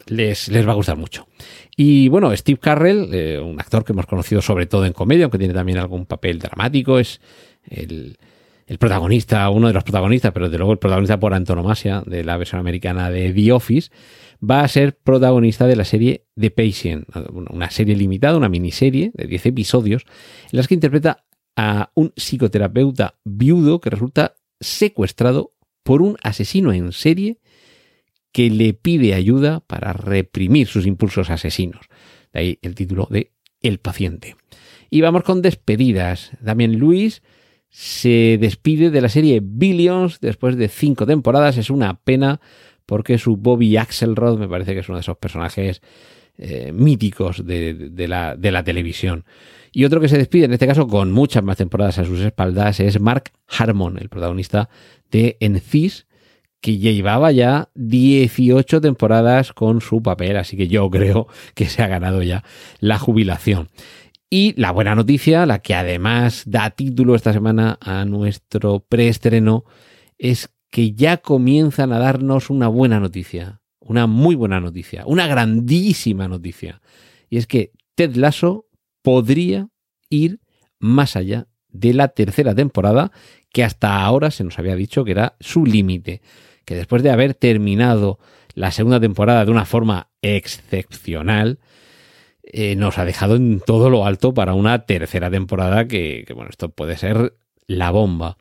les, 0.08 0.50
les, 0.50 0.68
va 0.68 0.72
a 0.72 0.76
gustar 0.76 0.98
mucho. 0.98 1.28
Y 1.76 2.10
bueno, 2.10 2.36
Steve 2.36 2.60
Carrell, 2.60 3.10
eh, 3.14 3.40
un 3.40 3.60
actor 3.60 3.84
que 3.84 3.94
hemos 3.94 4.06
conocido 4.06 4.42
sobre 4.42 4.66
todo 4.66 4.86
en 4.86 4.94
comedia, 4.94 5.26
aunque 5.26 5.40
tiene 5.40 5.54
también 5.54 5.78
algún 5.78 6.06
papel 6.06 6.40
dramático, 6.40 7.00
es 7.00 7.22
el, 7.68 8.18
protagonista, 8.80 9.50
uno 9.50 9.68
de 9.68 9.74
los 9.74 9.84
protagonistas, 9.84 10.32
pero 10.32 10.50
de 10.50 10.58
luego 10.58 10.74
el 10.74 10.80
protagonista 10.80 11.20
por 11.20 11.34
antonomasia 11.34 12.04
de 12.06 12.24
la 12.24 12.38
versión 12.38 12.60
americana 12.60 13.10
de 13.10 13.34
The 13.34 13.52
Office, 13.52 13.92
va 14.42 14.62
a 14.62 14.68
ser 14.68 14.98
protagonista 14.98 15.68
de 15.68 15.76
la 15.76 15.84
serie 15.84 16.26
The 16.40 16.52
Patient, 16.52 17.06
una 17.50 17.70
serie 17.70 17.96
limitada, 17.96 18.38
una 18.38 18.50
miniserie 18.50 19.12
de 19.14 19.28
10 19.28 19.48
episodios, 19.48 20.06
en 20.52 20.58
las 20.58 20.68
que 20.68 20.74
interpreta 20.74 21.26
a 21.56 21.92
un 21.96 22.14
psicoterapeuta 22.16 23.16
viudo 23.26 23.82
que 23.82 23.90
resulta 23.90 24.36
secuestrado 24.60 25.52
por 25.84 26.02
un 26.02 26.18
asesino 26.24 26.72
en 26.72 26.92
serie 26.92 27.40
que 28.32 28.50
le 28.50 28.74
pide 28.74 29.14
ayuda 29.14 29.60
para 29.60 29.94
reprimir 29.94 30.68
sus 30.68 30.86
impulsos 30.86 31.30
asesinos. 31.30 31.88
De 32.32 32.40
ahí 32.40 32.60
el 32.62 32.76
título 32.76 33.08
de 33.12 33.34
El 33.62 33.80
paciente. 33.80 34.36
Y 34.90 35.02
vamos 35.02 35.24
con 35.24 35.42
despedidas. 35.42 36.32
Damien 36.40 36.78
Luis 36.78 37.22
se 37.72 38.38
despide 38.40 38.92
de 38.92 39.02
la 39.02 39.10
serie 39.10 39.40
Billions 39.42 40.20
después 40.20 40.58
de 40.58 40.68
cinco 40.68 41.06
temporadas. 41.06 41.58
Es 41.58 41.70
una 41.70 41.96
pena 41.96 42.42
porque 42.86 43.18
su 43.18 43.38
Bobby 43.38 43.78
Axelrod 43.78 44.38
me 44.38 44.50
parece 44.50 44.74
que 44.74 44.82
es 44.82 44.90
uno 44.90 44.98
de 44.98 45.02
esos 45.02 45.18
personajes 45.18 45.82
eh, 46.38 46.72
míticos 46.74 47.46
de, 47.46 48.08
la, 48.08 48.36
de 48.36 48.52
la 48.52 48.64
televisión. 48.64 49.24
Y 49.72 49.86
otro 49.86 50.02
que 50.02 50.10
se 50.10 50.18
despide, 50.18 50.46
en 50.46 50.54
este 50.54 50.68
caso 50.68 50.86
con 50.86 51.12
muchas 51.14 51.44
más 51.44 51.56
temporadas 51.56 51.98
a 51.98 52.06
sus 52.06 52.20
espaldas, 52.20 52.82
es 52.82 53.00
Mark 53.00 53.32
Harmon, 53.48 53.98
el 53.98 54.10
protagonista 54.10 54.70
de 55.10 55.38
Encis, 55.40 56.08
que 56.60 56.78
llevaba 56.78 57.32
ya 57.32 57.70
18 57.76 58.82
temporadas 58.82 59.54
con 59.54 59.80
su 59.80 60.04
papel, 60.04 60.36
así 60.36 60.58
que 60.58 60.68
yo 60.68 60.90
creo 60.90 61.28
que 61.56 61.68
se 61.68 61.82
ha 61.82 61.88
ganado 61.88 62.22
ya 62.22 62.44
la 62.80 63.00
jubilación. 63.00 63.70
Y 64.34 64.54
la 64.56 64.72
buena 64.72 64.96
noticia, 64.96 65.46
la 65.46 65.60
que 65.60 65.76
además 65.76 66.44
da 66.46 66.70
título 66.70 67.16
esta 67.16 67.34
semana 67.34 67.78
a 67.82 68.06
nuestro 68.06 68.80
preestreno, 68.80 69.66
es 70.18 70.50
que 70.70 70.94
ya 70.94 71.18
comienzan 71.18 71.92
a 71.92 72.00
darnos 72.00 72.50
una 72.50 72.70
buena 72.70 73.02
noticia, 73.02 73.60
una 73.82 74.08
muy 74.08 74.36
buena 74.36 74.62
noticia, 74.62 75.04
una 75.06 75.28
grandísima 75.28 76.30
noticia. 76.30 76.82
Y 77.30 77.36
es 77.36 77.46
que 77.46 77.74
Ted 77.96 78.16
Lasso 78.16 78.68
podría 79.02 79.68
ir 80.10 80.40
más 80.80 81.18
allá 81.18 81.50
de 81.68 81.94
la 81.94 82.08
tercera 82.08 82.56
temporada, 82.56 83.12
que 83.52 83.66
hasta 83.66 84.02
ahora 84.02 84.32
se 84.32 84.46
nos 84.46 84.58
había 84.58 84.78
dicho 84.78 85.04
que 85.04 85.12
era 85.12 85.36
su 85.42 85.66
límite, 85.66 86.22
que 86.64 86.76
después 86.76 87.04
de 87.04 87.12
haber 87.12 87.34
terminado 87.34 88.18
la 88.54 88.72
segunda 88.72 89.02
temporada 89.02 89.44
de 89.44 89.52
una 89.52 89.66
forma 89.66 90.10
excepcional, 90.22 91.60
eh, 92.44 92.76
nos 92.76 92.98
ha 92.98 93.06
dejado 93.06 93.36
en 93.36 93.60
todo 93.60 93.90
lo 93.90 94.06
alto 94.06 94.34
para 94.34 94.54
una 94.54 94.86
tercera 94.86 95.30
temporada 95.30 95.88
que, 95.88 96.26
bueno, 96.34 96.50
esto 96.50 96.70
puede 96.70 96.98
ser 96.98 97.34
la 97.68 97.92
bomba. 97.92 98.38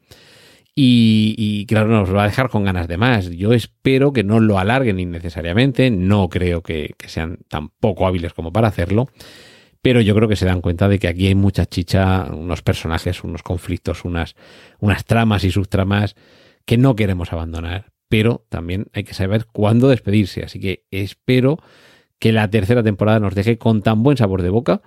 Y, 0.83 1.67
claro, 1.67 1.89
nos 1.89 2.15
va 2.15 2.23
a 2.23 2.27
dejar 2.27 2.49
con 2.49 2.65
ganas 2.65 2.89
de 2.89 2.97
más. 2.97 3.29
Yo 3.29 3.53
espero 3.53 4.15
que 4.15 4.25
no 4.25 4.41
lo 4.41 4.59
alarguen 4.59 4.99
innecesariamente, 4.99 5.91
no 5.91 6.31
creo 6.31 6.63
que, 6.63 6.95
que 6.97 7.09
sean 7.09 7.41
tan 7.49 7.69
poco 7.69 8.07
hábiles 8.07 8.33
como 8.33 8.51
para 8.51 8.69
hacerlo, 8.69 9.11
pero 9.83 10.01
yo 10.01 10.15
creo 10.15 10.29
que 10.29 10.37
se 10.37 10.47
dan 10.47 10.63
cuenta 10.63 10.89
de 10.89 10.99
que 10.99 11.09
aquí 11.09 11.27
hay 11.27 11.35
mucha 11.35 11.67
chicha, 11.67 12.29
unos 12.33 12.63
personajes, 12.63 13.25
unos 13.25 13.43
conflictos, 13.43 14.07
unas, 14.07 14.37
unas 14.79 15.05
tramas 15.05 15.45
y 15.45 15.51
subtramas 15.51 16.17
que 16.65 16.79
no 16.79 16.97
queremos 16.97 17.33
abandonar, 17.33 17.93
pero 18.09 18.47
también 18.49 18.87
hay 18.93 19.05
que 19.05 19.15
saber 19.15 19.47
cuándo 19.47 19.89
despedirse. 19.89 20.45
Así 20.45 20.61
que 20.61 20.87
espero 20.91 21.59
que 22.21 22.33
la 22.33 22.49
tercera 22.49 22.85
temporada 22.85 23.19
nos 23.19 23.35
deje 23.35 23.59
con 23.59 23.83
tan 23.83 24.05
buen 24.05 24.17
sabor 24.17 24.43
de 24.43 24.51
boca 24.51 24.83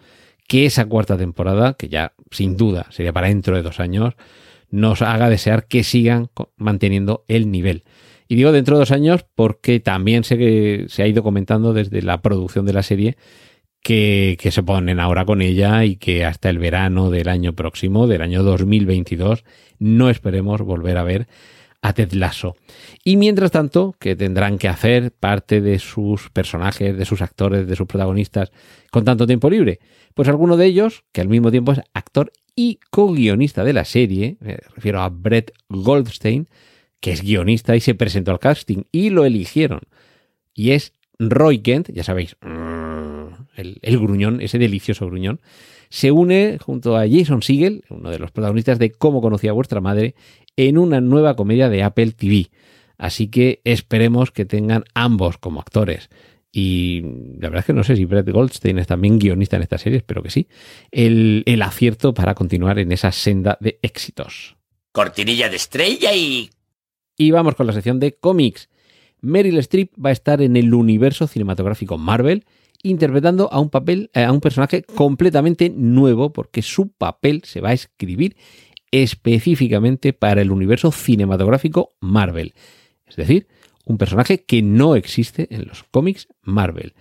que 0.47 0.65
esa 0.65 0.85
cuarta 0.85 1.17
temporada, 1.17 1.73
que 1.73 1.89
ya 1.89 2.13
sin 2.31 2.55
duda 2.55 2.85
sería 2.89 3.11
para 3.11 3.27
dentro 3.27 3.55
de 3.55 3.63
dos 3.63 3.79
años, 3.79 4.13
nos 4.69 5.01
haga 5.01 5.29
desear 5.29 5.67
que 5.67 5.83
sigan 5.83 6.29
manteniendo 6.57 7.25
el 7.27 7.51
nivel. 7.51 7.83
Y 8.27 8.35
digo 8.35 8.51
dentro 8.51 8.75
de 8.75 8.81
dos 8.81 8.91
años 8.91 9.25
porque 9.35 9.79
también 9.79 10.23
sé 10.23 10.37
que 10.37 10.85
se 10.87 11.03
ha 11.03 11.07
ido 11.07 11.23
comentando 11.23 11.73
desde 11.73 12.01
la 12.01 12.21
producción 12.21 12.65
de 12.65 12.73
la 12.73 12.83
serie 12.83 13.17
que, 13.81 14.37
que, 14.39 14.51
se 14.51 14.63
ponen 14.63 14.99
ahora 14.99 15.25
con 15.25 15.41
ella 15.41 15.83
y 15.83 15.97
que 15.97 16.25
hasta 16.25 16.49
el 16.49 16.57
verano 16.57 17.09
del 17.09 17.27
año 17.27 17.53
próximo, 17.53 18.07
del 18.07 18.21
año 18.21 18.43
2022, 18.43 19.43
no 19.79 20.09
esperemos 20.09 20.61
volver 20.61 20.97
a 20.97 21.03
ver 21.03 21.27
a 21.83 21.93
Ted 21.93 22.13
Lasso. 22.13 22.55
Y 23.03 23.17
mientras 23.17 23.51
tanto, 23.51 23.93
que 23.99 24.15
tendrán 24.15 24.57
que 24.57 24.69
hacer 24.69 25.11
parte 25.11 25.61
de 25.61 25.77
sus 25.77 26.29
personajes, 26.29 26.97
de 26.97 27.05
sus 27.05 27.21
actores, 27.21 27.67
de 27.67 27.75
sus 27.75 27.85
protagonistas 27.85 28.51
con 28.89 29.03
tanto 29.03 29.27
tiempo 29.27 29.49
libre? 29.49 29.79
Pues 30.15 30.29
alguno 30.29 30.57
de 30.57 30.65
ellos, 30.65 31.03
que 31.11 31.21
al 31.21 31.27
mismo 31.27 31.51
tiempo 31.51 31.73
es 31.73 31.81
actor 31.93 32.31
y 32.55 32.79
co-guionista 32.89 33.63
de 33.63 33.73
la 33.73 33.83
serie, 33.83 34.37
me 34.39 34.57
refiero 34.75 35.01
a 35.01 35.09
Brett 35.09 35.51
Goldstein, 35.67 36.47
que 37.01 37.11
es 37.11 37.21
guionista 37.21 37.75
y 37.75 37.81
se 37.81 37.95
presentó 37.95 38.31
al 38.31 38.39
casting 38.39 38.83
y 38.91 39.09
lo 39.09 39.25
eligieron. 39.25 39.81
Y 40.53 40.71
es 40.71 40.93
Roy 41.19 41.59
Kent, 41.59 41.89
ya 41.91 42.03
sabéis, 42.03 42.37
el, 43.55 43.99
gruñón, 43.99 44.39
ese 44.39 44.57
delicioso 44.57 45.05
gruñón, 45.07 45.41
se 45.89 46.11
une 46.11 46.57
junto 46.59 46.97
a 46.97 47.07
Jason 47.07 47.41
Siegel, 47.41 47.83
uno 47.89 48.09
de 48.09 48.19
los 48.19 48.31
protagonistas 48.31 48.79
de 48.79 48.91
Cómo 48.91 49.21
conocía 49.21 49.51
a 49.51 49.53
vuestra 49.53 49.81
madre, 49.81 50.15
en 50.57 50.77
una 50.77 51.01
nueva 51.01 51.35
comedia 51.35 51.69
de 51.69 51.83
Apple 51.83 52.11
TV. 52.11 52.49
Así 52.97 53.27
que 53.27 53.61
esperemos 53.63 54.31
que 54.31 54.45
tengan 54.45 54.85
ambos 54.93 55.37
como 55.37 55.59
actores. 55.59 56.09
Y 56.51 57.01
la 57.39 57.49
verdad 57.49 57.59
es 57.59 57.65
que 57.65 57.73
no 57.73 57.83
sé 57.83 57.95
si 57.95 58.05
Brett 58.05 58.29
Goldstein 58.29 58.77
es 58.77 58.87
también 58.87 59.17
guionista 59.17 59.55
en 59.55 59.63
esta 59.63 59.79
serie, 59.79 59.97
espero 59.97 60.21
que 60.21 60.29
sí. 60.29 60.47
El, 60.91 61.43
el 61.47 61.61
acierto 61.63 62.13
para 62.13 62.35
continuar 62.35 62.77
en 62.77 62.91
esa 62.91 63.11
senda 63.11 63.57
de 63.59 63.79
éxitos. 63.81 64.55
Cortinilla 64.91 65.49
de 65.49 65.55
estrella 65.55 66.13
y... 66.13 66.51
Y 67.17 67.31
vamos 67.31 67.55
con 67.55 67.67
la 67.67 67.73
sección 67.73 67.99
de 67.99 68.13
cómics. 68.13 68.69
Meryl 69.21 69.57
Streep 69.59 69.93
va 70.03 70.09
a 70.09 70.13
estar 70.13 70.41
en 70.41 70.55
el 70.55 70.73
universo 70.73 71.27
cinematográfico 71.27 71.97
Marvel 71.97 72.45
interpretando 72.83 73.51
a 73.51 73.59
un 73.59 73.69
papel, 73.69 74.11
eh, 74.13 74.23
a 74.23 74.31
un 74.31 74.41
personaje 74.41 74.83
completamente 74.83 75.69
nuevo, 75.69 76.33
porque 76.33 76.61
su 76.61 76.89
papel 76.89 77.41
se 77.45 77.61
va 77.61 77.69
a 77.69 77.73
escribir 77.73 78.35
específicamente 78.93 80.13
para 80.13 80.43
el 80.43 80.51
universo 80.51 80.91
cinematográfico 80.91 81.95
Marvel. 81.99 82.53
Es 83.07 83.15
decir, 83.15 83.47
un 83.85 83.97
personaje 83.97 84.43
que 84.43 84.61
no 84.61 84.95
existe 84.95 85.47
en 85.49 85.65
los 85.67 85.83
cómics 85.83 86.27
Marvel. 86.43 86.93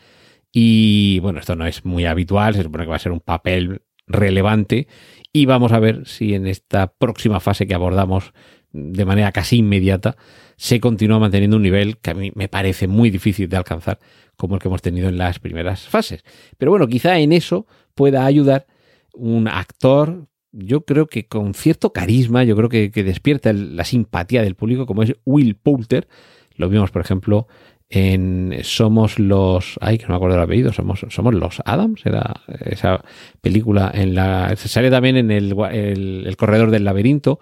Y 0.51 1.19
bueno, 1.21 1.39
esto 1.39 1.55
no 1.55 1.67
es 1.67 1.85
muy 1.85 2.07
habitual, 2.07 2.55
se 2.55 2.63
supone 2.63 2.85
que 2.85 2.91
va 2.91 2.97
a 2.97 3.01
ser 3.01 3.13
un 3.13 3.21
papel 3.21 3.83
relevante 4.07 4.89
y 5.35 5.45
vamos 5.45 5.73
a 5.73 5.81
ver 5.81 6.07
si 6.07 6.35
en 6.35 6.47
esta 6.47 6.95
próxima 6.95 7.41
fase 7.41 7.67
que 7.67 7.75
abordamos 7.75 8.33
de 8.73 9.05
manera 9.05 9.31
casi 9.31 9.59
inmediata 9.59 10.17
se 10.57 10.81
continúa 10.81 11.19
manteniendo 11.19 11.57
un 11.59 11.63
nivel 11.63 11.99
que 11.99 12.13
a 12.13 12.15
mí 12.15 12.33
me 12.35 12.49
parece 12.49 12.89
muy 12.89 13.11
difícil 13.11 13.51
de 13.51 13.59
alcanzar 13.59 13.99
como 14.37 14.55
el 14.55 14.63
que 14.63 14.69
hemos 14.69 14.81
tenido 14.81 15.11
en 15.11 15.19
las 15.19 15.39
primeras 15.39 15.87
fases. 15.89 16.25
Pero 16.57 16.71
bueno, 16.71 16.89
quizá 16.89 17.19
en 17.19 17.33
eso 17.33 17.67
pueda 17.95 18.25
ayudar 18.25 18.67
un 19.13 19.47
actor, 19.47 20.29
yo 20.53 20.85
creo 20.85 21.07
que 21.07 21.27
con 21.27 21.55
cierto 21.55 21.93
carisma, 21.93 22.45
yo 22.45 22.57
creo 22.57 22.69
que, 22.69 22.91
despierta 22.91 23.53
la 23.53 23.85
simpatía 23.85 24.43
del 24.43 24.55
público, 24.55 24.87
como 24.87 25.03
es 25.03 25.15
Will 25.25 25.57
Poulter. 25.57 26.09
Lo 26.57 26.69
vimos, 26.69 26.91
por 26.91 27.03
ejemplo, 27.03 27.49
en 27.89 28.59
Somos 28.63 29.19
los. 29.19 29.79
Ay, 29.81 29.99
que 29.99 30.05
no 30.05 30.11
me 30.11 30.17
acuerdo 30.17 30.37
del 30.37 30.45
apellido. 30.45 30.73
Somos, 30.73 31.07
somos 31.09 31.35
los 31.35 31.61
Adams. 31.65 32.05
Era 32.05 32.43
esa 32.65 33.03
película 33.41 33.91
en 33.95 34.15
la. 34.15 34.55
Se 34.57 34.69
sale 34.69 34.91
también 34.91 35.17
en 35.17 35.31
el, 35.31 35.55
el, 35.73 36.37
Corredor 36.37 36.71
del 36.71 36.85
Laberinto. 36.85 37.41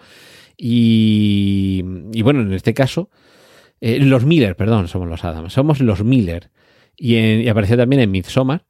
Y, 0.57 1.85
y, 2.13 2.23
bueno, 2.23 2.41
en 2.43 2.53
este 2.53 2.75
caso. 2.75 3.11
Eh, 3.83 3.99
los 3.99 4.27
Miller, 4.27 4.57
perdón, 4.57 4.89
somos 4.89 5.09
los 5.09 5.25
Adams. 5.25 5.53
Somos 5.53 5.81
los 5.81 6.05
Miller 6.05 6.51
y, 7.01 7.49
apareció 7.49 7.77
también 7.77 8.03
en 8.03 8.11
Midsommar. 8.11 8.65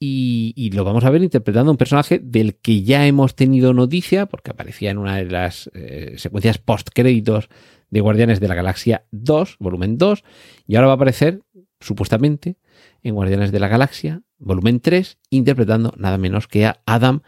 Y, 0.00 0.70
lo 0.74 0.84
vamos 0.84 1.04
a 1.04 1.10
ver 1.10 1.22
interpretando 1.22 1.72
un 1.72 1.76
personaje 1.76 2.20
del 2.20 2.54
que 2.54 2.82
ya 2.82 3.06
hemos 3.06 3.34
tenido 3.34 3.74
noticia, 3.74 4.26
porque 4.26 4.52
aparecía 4.52 4.92
en 4.92 4.98
una 4.98 5.16
de 5.16 5.24
las 5.24 5.70
eh, 5.74 6.14
secuencias 6.18 6.58
post-créditos 6.58 7.48
de 7.90 8.00
Guardianes 8.00 8.38
de 8.38 8.46
la 8.46 8.54
Galaxia 8.54 9.06
2, 9.10 9.56
volumen 9.58 9.98
2, 9.98 10.22
y 10.68 10.76
ahora 10.76 10.88
va 10.88 10.92
a 10.92 10.96
aparecer, 10.96 11.42
supuestamente, 11.80 12.58
en 13.02 13.14
Guardianes 13.14 13.50
de 13.50 13.58
la 13.58 13.66
Galaxia, 13.66 14.22
volumen 14.38 14.78
3, 14.78 15.18
interpretando 15.30 15.92
nada 15.96 16.16
menos 16.16 16.46
que 16.46 16.66
a 16.66 16.80
Adam 16.86 17.22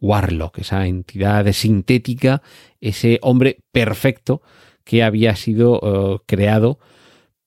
Warlock, 0.00 0.58
esa 0.58 0.84
entidad 0.86 1.50
sintética, 1.52 2.42
ese 2.80 3.20
hombre 3.22 3.58
perfecto 3.70 4.42
que 4.82 5.04
había 5.04 5.36
sido 5.36 5.80
eh, 5.82 6.22
creado 6.26 6.80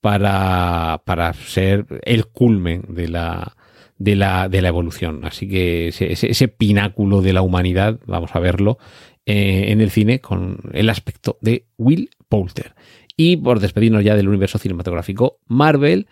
para, 0.00 1.02
para 1.04 1.34
ser 1.34 1.86
el 2.04 2.26
culmen 2.26 2.86
de 2.88 3.08
la, 3.08 3.56
de 4.00 4.16
la, 4.16 4.48
de 4.48 4.62
la 4.62 4.68
evolución. 4.68 5.20
Así 5.24 5.46
que 5.46 5.88
ese, 5.88 6.48
pináculo 6.48 7.20
de 7.20 7.32
la 7.32 7.42
humanidad, 7.42 8.00
vamos 8.06 8.34
a 8.34 8.40
verlo 8.40 8.78
eh, 9.26 9.66
en 9.68 9.80
el 9.80 9.90
cine 9.90 10.20
con 10.20 10.58
el 10.72 10.90
aspecto 10.90 11.38
de 11.40 11.66
Will 11.76 12.10
Poulter. 12.28 12.74
Y 13.16 13.36
por 13.36 13.60
despedirnos 13.60 14.02
ya 14.02 14.16
del 14.16 14.28
universo 14.28 14.58
cinematográfico 14.58 15.38
Marvel, 15.46 16.08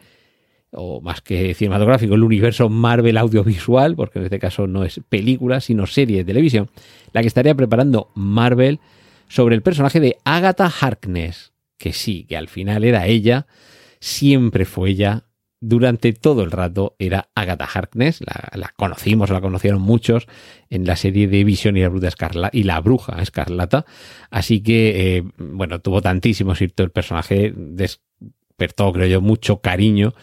o 0.71 1.00
más 1.00 1.23
que 1.23 1.54
cinematográfico, 1.54 2.14
el 2.14 2.23
universo 2.23 2.68
Marvel 2.68 3.16
audiovisual, 3.16 3.97
porque 3.97 4.18
en 4.18 4.26
este 4.26 4.38
caso 4.38 4.66
no 4.66 4.85
es 4.85 5.00
película, 5.09 5.61
sino 5.61 5.87
serie 5.87 6.18
de 6.18 6.25
televisión, 6.26 6.68
la 7.12 7.23
que 7.23 7.28
estaría 7.28 7.54
preparando 7.54 8.11
Marvel 8.14 8.80
sobre 9.28 9.54
el 9.54 9.62
personaje 9.62 9.99
de 9.99 10.18
Agatha 10.25 10.71
Harkness, 10.80 11.54
que 11.78 11.95
sí, 11.95 12.25
que 12.28 12.37
al 12.37 12.49
final 12.49 12.85
era 12.85 13.07
ella 13.07 13.47
siempre 14.00 14.64
fue 14.64 14.90
ella. 14.90 15.25
Durante 15.60 16.12
todo 16.12 16.44
el 16.44 16.52
rato 16.52 16.94
era 17.00 17.30
Agatha 17.34 17.64
Harkness, 17.64 18.20
la, 18.20 18.72
conocimos, 18.76 19.30
la 19.30 19.40
conocieron 19.40 19.82
muchos 19.82 20.28
en 20.70 20.86
la 20.86 20.94
serie 20.94 21.26
de 21.26 21.42
Visión 21.42 21.76
y 21.76 21.80
la, 21.80 21.88
Bruja 21.88 22.08
Escarlata, 22.08 22.56
y 22.56 22.62
la 22.62 22.80
Bruja 22.80 23.20
Escarlata. 23.20 23.84
Así 24.30 24.60
que, 24.62 25.16
eh, 25.16 25.24
bueno, 25.36 25.80
tuvo 25.80 26.00
tantísimo 26.00 26.52
éxito 26.52 26.84
el 26.84 26.90
personaje, 26.90 27.52
despertó, 27.56 28.92
creo 28.92 29.08
yo, 29.08 29.20
mucho 29.20 29.60
cariño 29.60 30.14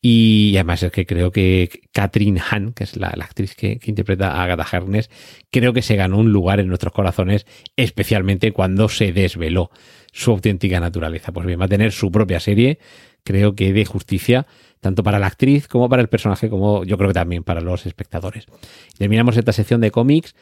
Y 0.00 0.52
además 0.54 0.82
es 0.82 0.92
que 0.92 1.04
creo 1.04 1.32
que 1.32 1.82
Catherine 1.92 2.40
Hahn, 2.40 2.72
que 2.72 2.84
es 2.84 2.96
la, 2.96 3.08
actriz 3.08 3.54
que, 3.54 3.78
interpreta 3.84 4.32
a 4.32 4.44
Agatha 4.44 4.66
Harkness, 4.72 5.10
creo 5.50 5.74
que 5.74 5.82
se 5.82 5.96
ganó 5.96 6.16
un 6.16 6.32
lugar 6.32 6.60
en 6.60 6.68
nuestros 6.68 6.94
corazones, 6.94 7.46
especialmente 7.76 8.52
cuando 8.52 8.88
se 8.88 9.12
desveló 9.12 9.70
su 10.12 10.30
auténtica 10.30 10.80
naturaleza. 10.80 11.32
Pues 11.32 11.46
bien, 11.46 11.60
va 11.60 11.66
a 11.66 11.68
tener 11.68 11.92
su 11.92 12.10
propia 12.10 12.40
serie, 12.40 12.78
creo 13.24 13.54
que 13.54 13.72
de 13.72 13.84
justicia, 13.84 14.46
tanto 14.80 15.02
para 15.02 15.18
la 15.18 15.26
actriz 15.26 15.68
como 15.68 15.88
para 15.88 16.02
el 16.02 16.08
personaje, 16.08 16.48
como 16.48 16.84
yo 16.84 16.96
creo 16.96 17.10
que 17.10 17.14
también 17.14 17.44
para 17.44 17.60
los 17.60 17.86
espectadores. 17.86 18.46
Terminamos 18.96 19.36
esta 19.36 19.52
sección 19.52 19.80
de 19.80 19.90
cómics 19.90 20.34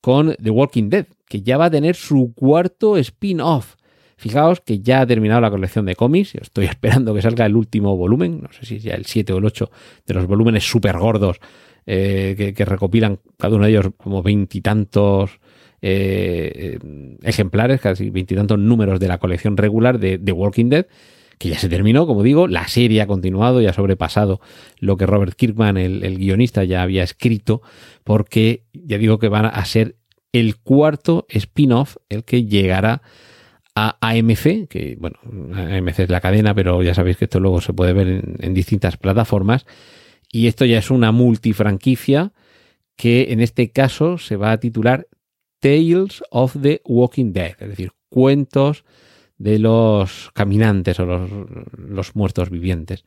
con 0.00 0.34
The 0.42 0.50
Walking 0.50 0.90
Dead, 0.90 1.06
que 1.28 1.42
ya 1.42 1.56
va 1.56 1.66
a 1.66 1.70
tener 1.70 1.94
su 1.94 2.32
cuarto 2.34 2.96
spin-off. 2.96 3.76
Fijaos 4.16 4.60
que 4.60 4.80
ya 4.80 5.00
ha 5.00 5.06
terminado 5.06 5.40
la 5.40 5.50
colección 5.50 5.84
de 5.86 5.96
cómics. 5.96 6.34
Estoy 6.34 6.64
esperando 6.66 7.14
que 7.14 7.22
salga 7.22 7.46
el 7.46 7.56
último 7.56 7.96
volumen. 7.96 8.40
No 8.42 8.52
sé 8.52 8.66
si 8.66 8.78
ya 8.78 8.94
el 8.94 9.06
7 9.06 9.32
o 9.32 9.38
el 9.38 9.44
8 9.44 9.70
de 10.06 10.14
los 10.14 10.26
volúmenes 10.26 10.64
súper 10.64 10.98
gordos 10.98 11.38
eh, 11.86 12.54
que, 12.56 12.64
recopilan 12.64 13.18
cada 13.38 13.56
uno 13.56 13.64
de 13.64 13.70
ellos 13.70 13.86
como 13.96 14.22
veintitantos 14.22 15.40
eh, 15.80 16.78
ejemplares, 17.22 17.80
casi 17.80 18.10
veintitantos 18.10 18.58
números 18.58 19.00
de 19.00 19.08
la 19.08 19.18
colección 19.18 19.56
regular 19.56 19.98
de 19.98 20.18
The 20.18 20.32
Walking 20.32 20.68
Dead 20.68 20.86
que 21.42 21.48
ya 21.48 21.58
se 21.58 21.68
terminó, 21.68 22.06
como 22.06 22.22
digo, 22.22 22.46
la 22.46 22.68
serie 22.68 23.02
ha 23.02 23.08
continuado 23.08 23.60
y 23.60 23.66
ha 23.66 23.72
sobrepasado 23.72 24.40
lo 24.78 24.96
que 24.96 25.06
Robert 25.06 25.34
Kirkman, 25.34 25.76
el, 25.76 26.04
el, 26.04 26.16
guionista, 26.16 26.62
ya 26.62 26.82
había 26.82 27.02
escrito, 27.02 27.62
porque 28.04 28.62
ya 28.72 28.96
digo 28.96 29.18
que 29.18 29.28
van 29.28 29.46
a 29.46 29.64
ser 29.64 29.96
el 30.30 30.54
cuarto 30.58 31.26
spin-off 31.30 31.96
el 32.08 32.22
que 32.22 32.44
llegará 32.44 33.02
a 33.74 33.98
AMC, 34.00 34.68
que 34.68 34.96
bueno, 35.00 35.18
AMC 35.52 35.98
es 35.98 36.10
la 36.10 36.20
cadena, 36.20 36.54
pero 36.54 36.80
ya 36.84 36.94
sabéis 36.94 37.16
que 37.16 37.24
esto 37.24 37.40
luego 37.40 37.60
se 37.60 37.72
puede 37.72 37.92
ver 37.92 38.22
en, 38.38 38.54
distintas 38.54 38.96
plataformas. 38.96 39.66
Y 40.30 40.46
esto 40.46 40.64
ya 40.64 40.78
es 40.78 40.92
una 40.92 41.10
multifranquicia 41.10 42.32
que 42.94 43.32
en 43.32 43.40
este 43.40 43.72
caso 43.72 44.16
se 44.16 44.36
va 44.36 44.52
a 44.52 44.60
titular 44.60 45.08
Tales 45.58 46.22
of 46.30 46.56
the 46.62 46.82
Walking 46.84 47.32
Dead, 47.32 47.56
es 47.58 47.68
decir, 47.68 47.90
cuentos 48.08 48.84
de 49.42 49.58
los 49.58 50.30
caminantes 50.34 51.00
o 51.00 51.04
los, 51.04 52.14
muertos 52.14 52.48
vivientes. 52.48 53.04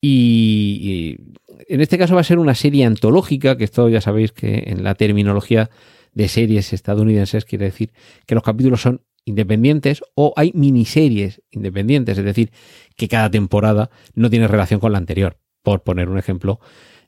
Y, 0.00 0.78
y, 0.82 1.72
en 1.72 1.80
este 1.80 1.96
caso 1.96 2.14
va 2.14 2.20
a 2.20 2.24
ser 2.24 2.38
una 2.38 2.54
serie 2.54 2.84
antológica, 2.84 3.56
que 3.56 3.64
esto 3.64 3.88
ya 3.88 4.02
sabéis 4.02 4.32
que 4.32 4.64
en 4.66 4.84
la 4.84 4.94
terminología 4.94 5.70
de 6.12 6.28
series 6.28 6.74
estadounidenses 6.74 7.46
quiere 7.46 7.64
decir 7.64 7.92
que 8.26 8.34
los 8.34 8.44
capítulos 8.44 8.82
son 8.82 9.00
independientes 9.24 10.02
o 10.14 10.34
hay 10.36 10.52
miniseries 10.54 11.42
independientes, 11.50 12.18
es 12.18 12.24
decir, 12.24 12.52
que 12.94 13.08
cada 13.08 13.30
temporada 13.30 13.88
no 14.14 14.28
tiene 14.28 14.46
relación 14.46 14.80
con 14.80 14.92
la 14.92 14.98
anterior. 14.98 15.38
Por 15.62 15.82
poner 15.82 16.10
un 16.10 16.18
ejemplo, 16.18 16.60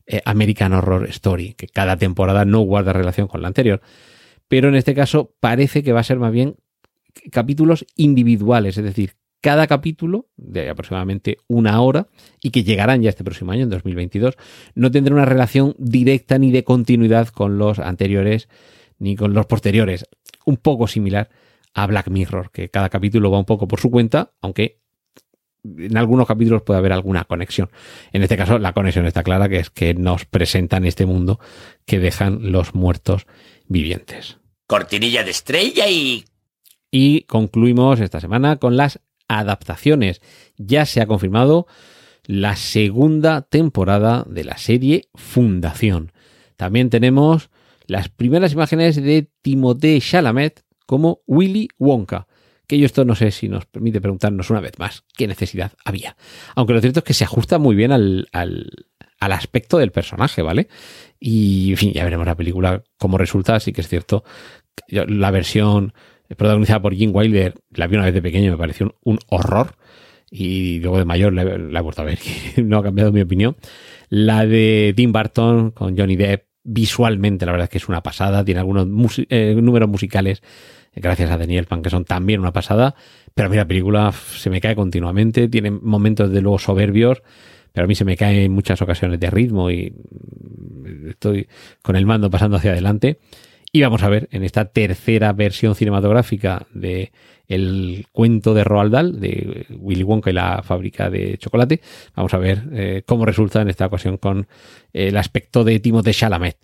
eh, 0.06 0.22
American 0.25 0.72
Horror 0.72 1.06
Story, 1.10 1.52
que 1.52 1.68
cada 1.68 1.98
temporada 1.98 2.46
no 2.46 2.60
guarda 2.60 2.94
relación 2.94 3.28
con 3.28 3.42
la 3.42 3.48
anterior. 3.48 3.82
Pero 4.48 4.70
en 4.70 4.76
este 4.76 4.94
caso 4.94 5.34
parece 5.40 5.82
que 5.82 5.92
va 5.92 6.00
a 6.00 6.04
ser 6.04 6.18
más 6.18 6.32
bien 6.32 6.56
capítulos 7.30 7.87
individuales, 7.96 8.78
es 8.78 8.85
decir, 8.85 9.16
cada 9.40 9.66
capítulo 9.66 10.28
de 10.37 10.68
aproximadamente 10.68 11.38
una 11.46 11.80
hora 11.80 12.08
y 12.42 12.50
que 12.50 12.64
llegarán 12.64 13.02
ya 13.02 13.11
este 13.11 13.25
próximo 13.25 13.52
año, 13.52 13.62
en 13.62 13.70
2022, 13.70 14.37
no 14.75 14.90
tendrá 14.90 15.14
una 15.14 15.25
relación 15.25 15.75
directa 15.78 16.38
ni 16.38 16.50
de 16.50 16.64
continuidad 16.64 17.28
con 17.28 17.58
los 17.58 17.78
anteriores 17.78 18.49
ni 18.99 19.14
con 19.14 19.35
los 19.35 19.46
posteriores. 19.46 20.06
Un 20.44 20.56
poco 20.56 20.87
similar 20.88 21.28
a 21.75 21.87
Black 21.87 22.08
Mirror, 22.08 22.50
que 22.50 22.70
cada 22.70 22.88
capítulo 22.88 23.30
va 23.30 23.38
un 23.38 23.44
poco 23.44 23.68
por 23.68 23.78
su 23.78 23.90
cuenta, 23.90 24.32
aunque 24.40 24.80
en 25.78 25.96
algunos 25.96 26.26
capítulos 26.26 26.62
puede 26.62 26.78
haber 26.78 26.92
alguna 26.92 27.25
conexión. 27.25 27.70
En 28.12 28.23
este 28.23 28.37
caso, 28.37 28.58
la 28.58 28.73
conexión 28.73 29.06
está 29.06 29.23
clara, 29.23 29.49
que 29.49 29.58
es 29.58 29.70
que 29.70 29.94
nos 29.94 30.25
presentan 30.25 30.85
este 30.85 31.06
mundo 31.06 31.38
que 31.85 31.99
dejan 31.99 32.52
los 32.52 32.75
muertos 32.75 33.26
vivientes. 33.66 34.38
Cortinilla 34.66 35.23
de 35.25 35.30
estrella 35.30 35.88
y... 35.88 36.25
Y 36.98 37.24
concluimos 37.24 38.00
esta 38.00 38.22
semana 38.22 38.56
con 38.56 38.78
las 38.78 39.00
adaptaciones. 39.28 40.22
Ya 40.56 40.86
se 40.86 41.02
ha 41.02 41.06
confirmado 41.06 41.66
la 42.24 42.56
segunda 42.56 43.42
temporada 43.42 44.24
de 44.26 44.44
la 44.44 44.56
serie 44.56 45.02
Fundación. 45.14 46.12
También 46.56 46.88
tenemos 46.88 47.50
las 47.86 48.08
primeras 48.08 48.54
imágenes 48.54 48.96
de 48.96 49.28
Timothée 49.42 50.00
Chalamet 50.00 50.64
como 50.87 51.20
Willy 51.26 51.68
Wonka. 51.78 52.28
Que 52.66 52.78
yo 52.78 52.87
esto 52.87 53.04
no 53.04 53.14
sé 53.14 53.30
si 53.30 53.50
nos 53.50 53.66
permite 53.66 54.00
preguntarnos 54.00 54.48
una 54.48 54.61
vez 54.61 54.78
más 54.78 55.04
qué 55.18 55.26
necesidad 55.26 55.72
había. 55.85 56.16
Aunque 56.54 56.72
lo 56.72 56.80
cierto 56.80 57.00
es 57.00 57.04
que 57.04 57.12
se 57.12 57.24
ajusta 57.24 57.59
muy 57.59 57.76
bien 57.76 57.92
al, 57.92 58.26
aspecto 59.20 59.76
del 59.76 59.92
personaje, 59.92 60.40
¿vale? 60.40 60.68
Y, 61.20 61.74
ya 61.92 62.04
veremos 62.04 62.24
la 62.24 62.37
película 62.37 62.82
cómo 62.96 63.18
resulta. 63.18 63.54
Así 63.54 63.74
que 63.74 63.82
es 63.82 63.88
cierto, 63.88 64.24
la 64.88 65.30
versión 65.30 65.92
protagonizada 66.34 66.82
por 66.82 66.94
Jim 66.94 67.10
Wilder 67.14 67.54
la 67.70 67.86
vi 67.86 67.96
una 67.96 68.06
vez 68.06 68.14
de 68.14 68.22
pequeño, 68.22 68.50
me 68.52 68.58
pareció 68.58 68.94
un, 69.02 69.18
horror. 69.28 69.76
Y 70.28 70.80
luego 70.80 70.98
de 70.98 71.04
mayor 71.04 71.32
la, 71.32 71.44
la 71.44 71.78
he 71.78 71.82
vuelto 71.82 72.02
a 72.02 72.04
ver, 72.04 72.18
no 72.64 72.78
ha 72.78 72.82
cambiado 72.82 73.12
mi 73.12 73.20
opinión. 73.20 73.56
La 74.08 74.44
de 74.44 74.92
Tim 74.96 75.12
Burton 75.12 75.70
con 75.70 75.96
Johnny 75.96 76.16
Depp, 76.16 76.46
visualmente 76.64 77.46
la 77.46 77.52
verdad 77.52 77.64
es 77.64 77.70
que 77.70 77.78
es 77.78 77.88
una 77.88 78.02
pasada. 78.02 78.44
Tiene 78.44 78.60
algunos 78.60 78.86
eh, 79.28 79.54
números 79.60 79.88
musicales 79.88 80.42
gracias 80.94 81.30
a 81.30 81.38
Daniel 81.38 81.66
Pan, 81.66 81.82
que 81.82 81.90
son 81.90 82.04
también 82.04 82.40
una 82.40 82.52
pasada. 82.52 82.94
Pero 83.34 83.46
a 83.46 83.50
mí 83.50 83.56
la 83.56 83.66
película 83.66 84.12
se 84.12 84.50
me 84.50 84.60
cae 84.60 84.74
continuamente, 84.74 85.48
tiene 85.48 85.70
momentos 85.70 86.30
de 86.30 86.40
luego 86.40 86.58
soberbios, 86.58 87.22
pero 87.72 87.84
a 87.84 87.88
mí 87.88 87.94
se 87.94 88.04
me 88.04 88.16
cae 88.16 88.44
en 88.44 88.52
muchas 88.52 88.80
ocasiones 88.82 89.20
de 89.20 89.30
ritmo 89.30 89.70
y 89.70 89.94
estoy 91.08 91.48
con 91.82 91.96
el 91.96 92.06
mando 92.06 92.30
pasando 92.30 92.56
hacia 92.56 92.72
adelante. 92.72 93.18
Y 93.76 93.82
vamos 93.82 94.02
a 94.02 94.08
ver 94.08 94.26
en 94.32 94.42
esta 94.42 94.64
tercera 94.64 95.34
versión 95.34 95.74
cinematográfica 95.74 96.66
de 96.72 97.12
el 97.46 98.06
cuento 98.10 98.54
de 98.54 98.64
Roald 98.64 98.90
Dahl, 98.90 99.20
de 99.20 99.66
Willy 99.68 100.02
Wonka 100.02 100.30
y 100.30 100.32
la 100.32 100.62
fábrica 100.62 101.10
de 101.10 101.36
chocolate. 101.36 101.82
Vamos 102.14 102.32
a 102.32 102.38
ver 102.38 102.62
eh, 102.72 103.02
cómo 103.04 103.26
resulta 103.26 103.60
en 103.60 103.68
esta 103.68 103.84
ocasión 103.84 104.16
con 104.16 104.46
el 104.94 105.18
aspecto 105.18 105.62
de 105.62 105.78
Timothée 105.78 106.14
Chalamet 106.14 106.56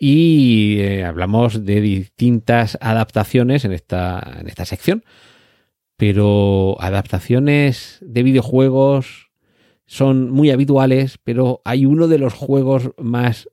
y 0.00 0.78
eh, 0.78 1.04
hablamos 1.04 1.66
de 1.66 1.82
distintas 1.82 2.78
adaptaciones 2.80 3.66
en 3.66 3.72
esta, 3.72 4.38
en 4.40 4.48
esta 4.48 4.64
sección. 4.64 5.04
Pero 5.98 6.78
adaptaciones 6.80 7.98
de 8.00 8.22
videojuegos 8.22 9.30
son 9.84 10.30
muy 10.30 10.50
habituales, 10.50 11.18
pero 11.22 11.60
hay 11.66 11.84
uno 11.84 12.08
de 12.08 12.16
los 12.16 12.32
juegos 12.32 12.92
más 12.96 13.46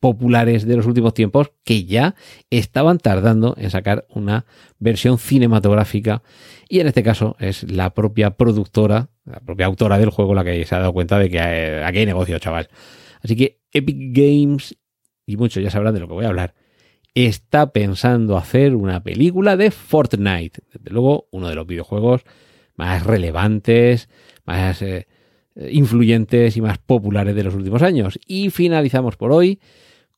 populares 0.00 0.66
de 0.66 0.76
los 0.76 0.86
últimos 0.86 1.14
tiempos 1.14 1.52
que 1.64 1.84
ya 1.84 2.14
estaban 2.50 2.98
tardando 2.98 3.54
en 3.58 3.70
sacar 3.70 4.06
una 4.08 4.46
versión 4.78 5.18
cinematográfica 5.18 6.22
y 6.68 6.80
en 6.80 6.86
este 6.86 7.02
caso 7.02 7.36
es 7.38 7.70
la 7.70 7.94
propia 7.94 8.30
productora, 8.30 9.10
la 9.24 9.40
propia 9.40 9.66
autora 9.66 9.98
del 9.98 10.10
juego 10.10 10.34
la 10.34 10.44
que 10.44 10.64
se 10.64 10.74
ha 10.74 10.78
dado 10.78 10.92
cuenta 10.92 11.18
de 11.18 11.30
que 11.30 11.38
eh, 11.38 11.84
aquí 11.84 11.98
hay 11.98 12.06
negocio, 12.06 12.38
chaval. 12.38 12.68
Así 13.22 13.36
que 13.36 13.60
Epic 13.72 13.96
Games 14.12 14.76
y 15.26 15.36
muchos 15.36 15.62
ya 15.62 15.70
sabrán 15.70 15.94
de 15.94 16.00
lo 16.00 16.08
que 16.08 16.14
voy 16.14 16.24
a 16.24 16.28
hablar, 16.28 16.54
está 17.14 17.72
pensando 17.72 18.36
hacer 18.36 18.74
una 18.74 19.02
película 19.02 19.56
de 19.56 19.70
Fortnite. 19.70 20.60
Desde 20.72 20.90
luego, 20.90 21.28
uno 21.32 21.48
de 21.48 21.54
los 21.54 21.66
videojuegos 21.66 22.22
más 22.76 23.04
relevantes, 23.04 24.08
más 24.44 24.82
eh, 24.82 25.06
influyentes 25.70 26.56
y 26.56 26.60
más 26.60 26.78
populares 26.78 27.34
de 27.34 27.42
los 27.42 27.54
últimos 27.54 27.82
años. 27.82 28.18
Y 28.26 28.50
finalizamos 28.50 29.16
por 29.16 29.32
hoy 29.32 29.60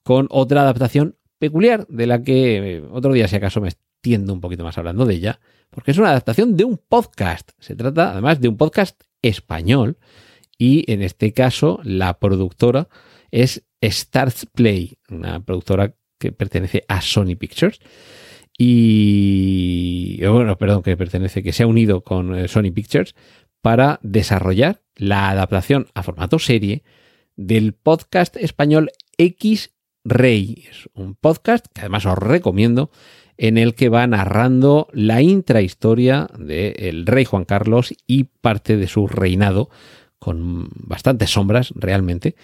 con 0.03 0.27
otra 0.31 0.63
adaptación 0.63 1.17
peculiar, 1.39 1.87
de 1.89 2.07
la 2.07 2.23
que 2.23 2.77
eh, 2.77 2.83
otro 2.91 3.13
día, 3.13 3.29
si 3.29 3.37
acaso, 3.37 3.61
me 3.61 3.69
extiendo 3.69 4.33
un 4.33 4.41
poquito 4.41 4.65
más 4.65 4.79
hablando 4.79 5.07
de 5.07 5.15
ella, 5.15 5.41
porque 5.71 5.91
es 5.91 5.99
una 5.99 6.11
adaptación 6.11 6.57
de 6.57 6.65
un 6.65 6.79
podcast. 6.79 7.51
Se 7.59 7.77
trata, 7.77 8.13
además, 8.13 8.41
de 8.41 8.49
un 8.49 8.57
podcast 8.57 9.01
español. 9.23 9.99
Y 10.57 10.91
en 10.91 11.03
este 11.03 11.33
caso, 11.33 11.81
la 11.85 12.19
productora 12.19 12.89
es 13.31 13.65
Starts 13.83 14.47
Play, 14.47 14.99
una 15.09 15.41
productora 15.45 15.95
que 16.19 16.33
pertenece 16.33 16.85
a 16.89 17.01
Sony 17.01 17.37
Pictures. 17.39 17.81
Y 18.57 20.25
bueno, 20.27 20.59
perdón, 20.59 20.83
que 20.83 20.97
pertenece, 20.97 21.43
que 21.43 21.53
se 21.53 21.63
ha 21.63 21.67
unido 21.67 22.03
con 22.03 22.35
eh, 22.35 22.49
Sony 22.49 22.73
Pictures 22.75 23.15
para 23.61 24.01
desarrollar 24.03 24.83
la 24.97 25.31
adaptación 25.31 25.87
a 25.95 26.03
formato 26.03 26.39
serie 26.39 26.83
del 27.37 27.73
podcast 27.73 28.37
español 28.37 28.91
X 29.17 29.78
Rey. 30.09 30.65
Es 30.71 30.89
un 30.95 31.15
podcast 31.15 31.67
que 31.73 31.83
además 31.83 32.07
os 32.07 32.19
recomiendo, 32.19 32.91
en 33.37 33.57
el 33.59 33.75
que 33.75 33.89
va 33.89 34.07
narrando 34.07 34.89
la 34.93 35.23
intrahistoria 35.23 36.29
del 36.39 37.07
rey 37.07 37.25
Juan 37.25 37.45
Carlos 37.45 37.95
y 38.07 38.25
parte 38.25 38.77
de 38.77 38.89
su 38.89 39.07
reinado, 39.07 39.71
con 40.19 40.69
bastantes 40.75 41.31
sombras 41.31 41.73
realmente, 41.77 42.35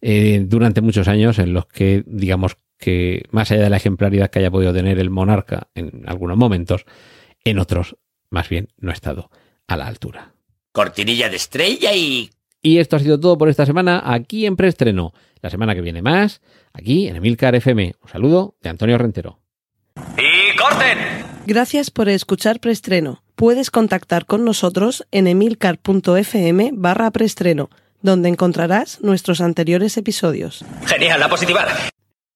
eh, 0.00 0.44
durante 0.46 0.80
muchos 0.80 1.06
años 1.06 1.38
en 1.38 1.52
los 1.52 1.66
que, 1.66 2.02
digamos 2.06 2.56
que 2.78 3.24
más 3.30 3.50
allá 3.50 3.62
de 3.62 3.70
la 3.70 3.76
ejemplaridad 3.76 4.30
que 4.30 4.40
haya 4.40 4.50
podido 4.50 4.72
tener 4.72 4.98
el 4.98 5.10
monarca 5.10 5.68
en 5.74 6.02
algunos 6.06 6.36
momentos, 6.36 6.84
en 7.44 7.58
otros 7.58 7.96
más 8.30 8.48
bien 8.48 8.68
no 8.78 8.90
ha 8.90 8.94
estado 8.94 9.30
a 9.66 9.76
la 9.76 9.86
altura. 9.86 10.34
Cortinilla 10.72 11.28
de 11.28 11.36
estrella 11.36 11.94
y... 11.94 12.30
Y 12.62 12.78
esto 12.78 12.96
ha 12.96 12.98
sido 12.98 13.18
todo 13.18 13.38
por 13.38 13.48
esta 13.48 13.64
semana 13.64 14.02
aquí 14.04 14.46
en 14.46 14.56
Preestreno. 14.56 15.12
La 15.40 15.50
semana 15.50 15.74
que 15.74 15.80
viene 15.80 16.02
más, 16.02 16.42
aquí 16.72 17.08
en 17.08 17.16
Emilcar 17.16 17.54
FM. 17.54 17.94
Un 18.02 18.08
saludo 18.08 18.56
de 18.60 18.68
Antonio 18.68 18.98
Rentero. 18.98 19.38
¡Y 19.96 20.56
corten! 20.56 20.98
Gracias 21.46 21.90
por 21.90 22.08
escuchar 22.08 22.60
Preestreno. 22.60 23.22
Puedes 23.34 23.70
contactar 23.70 24.26
con 24.26 24.44
nosotros 24.44 25.06
en 25.10 25.26
emilcar.fm 25.26 26.70
barra 26.74 27.10
preestreno, 27.10 27.70
donde 28.02 28.28
encontrarás 28.28 29.00
nuestros 29.00 29.40
anteriores 29.40 29.96
episodios. 29.96 30.62
Genial, 30.84 31.20
la 31.20 31.28
positiva. 31.28 31.66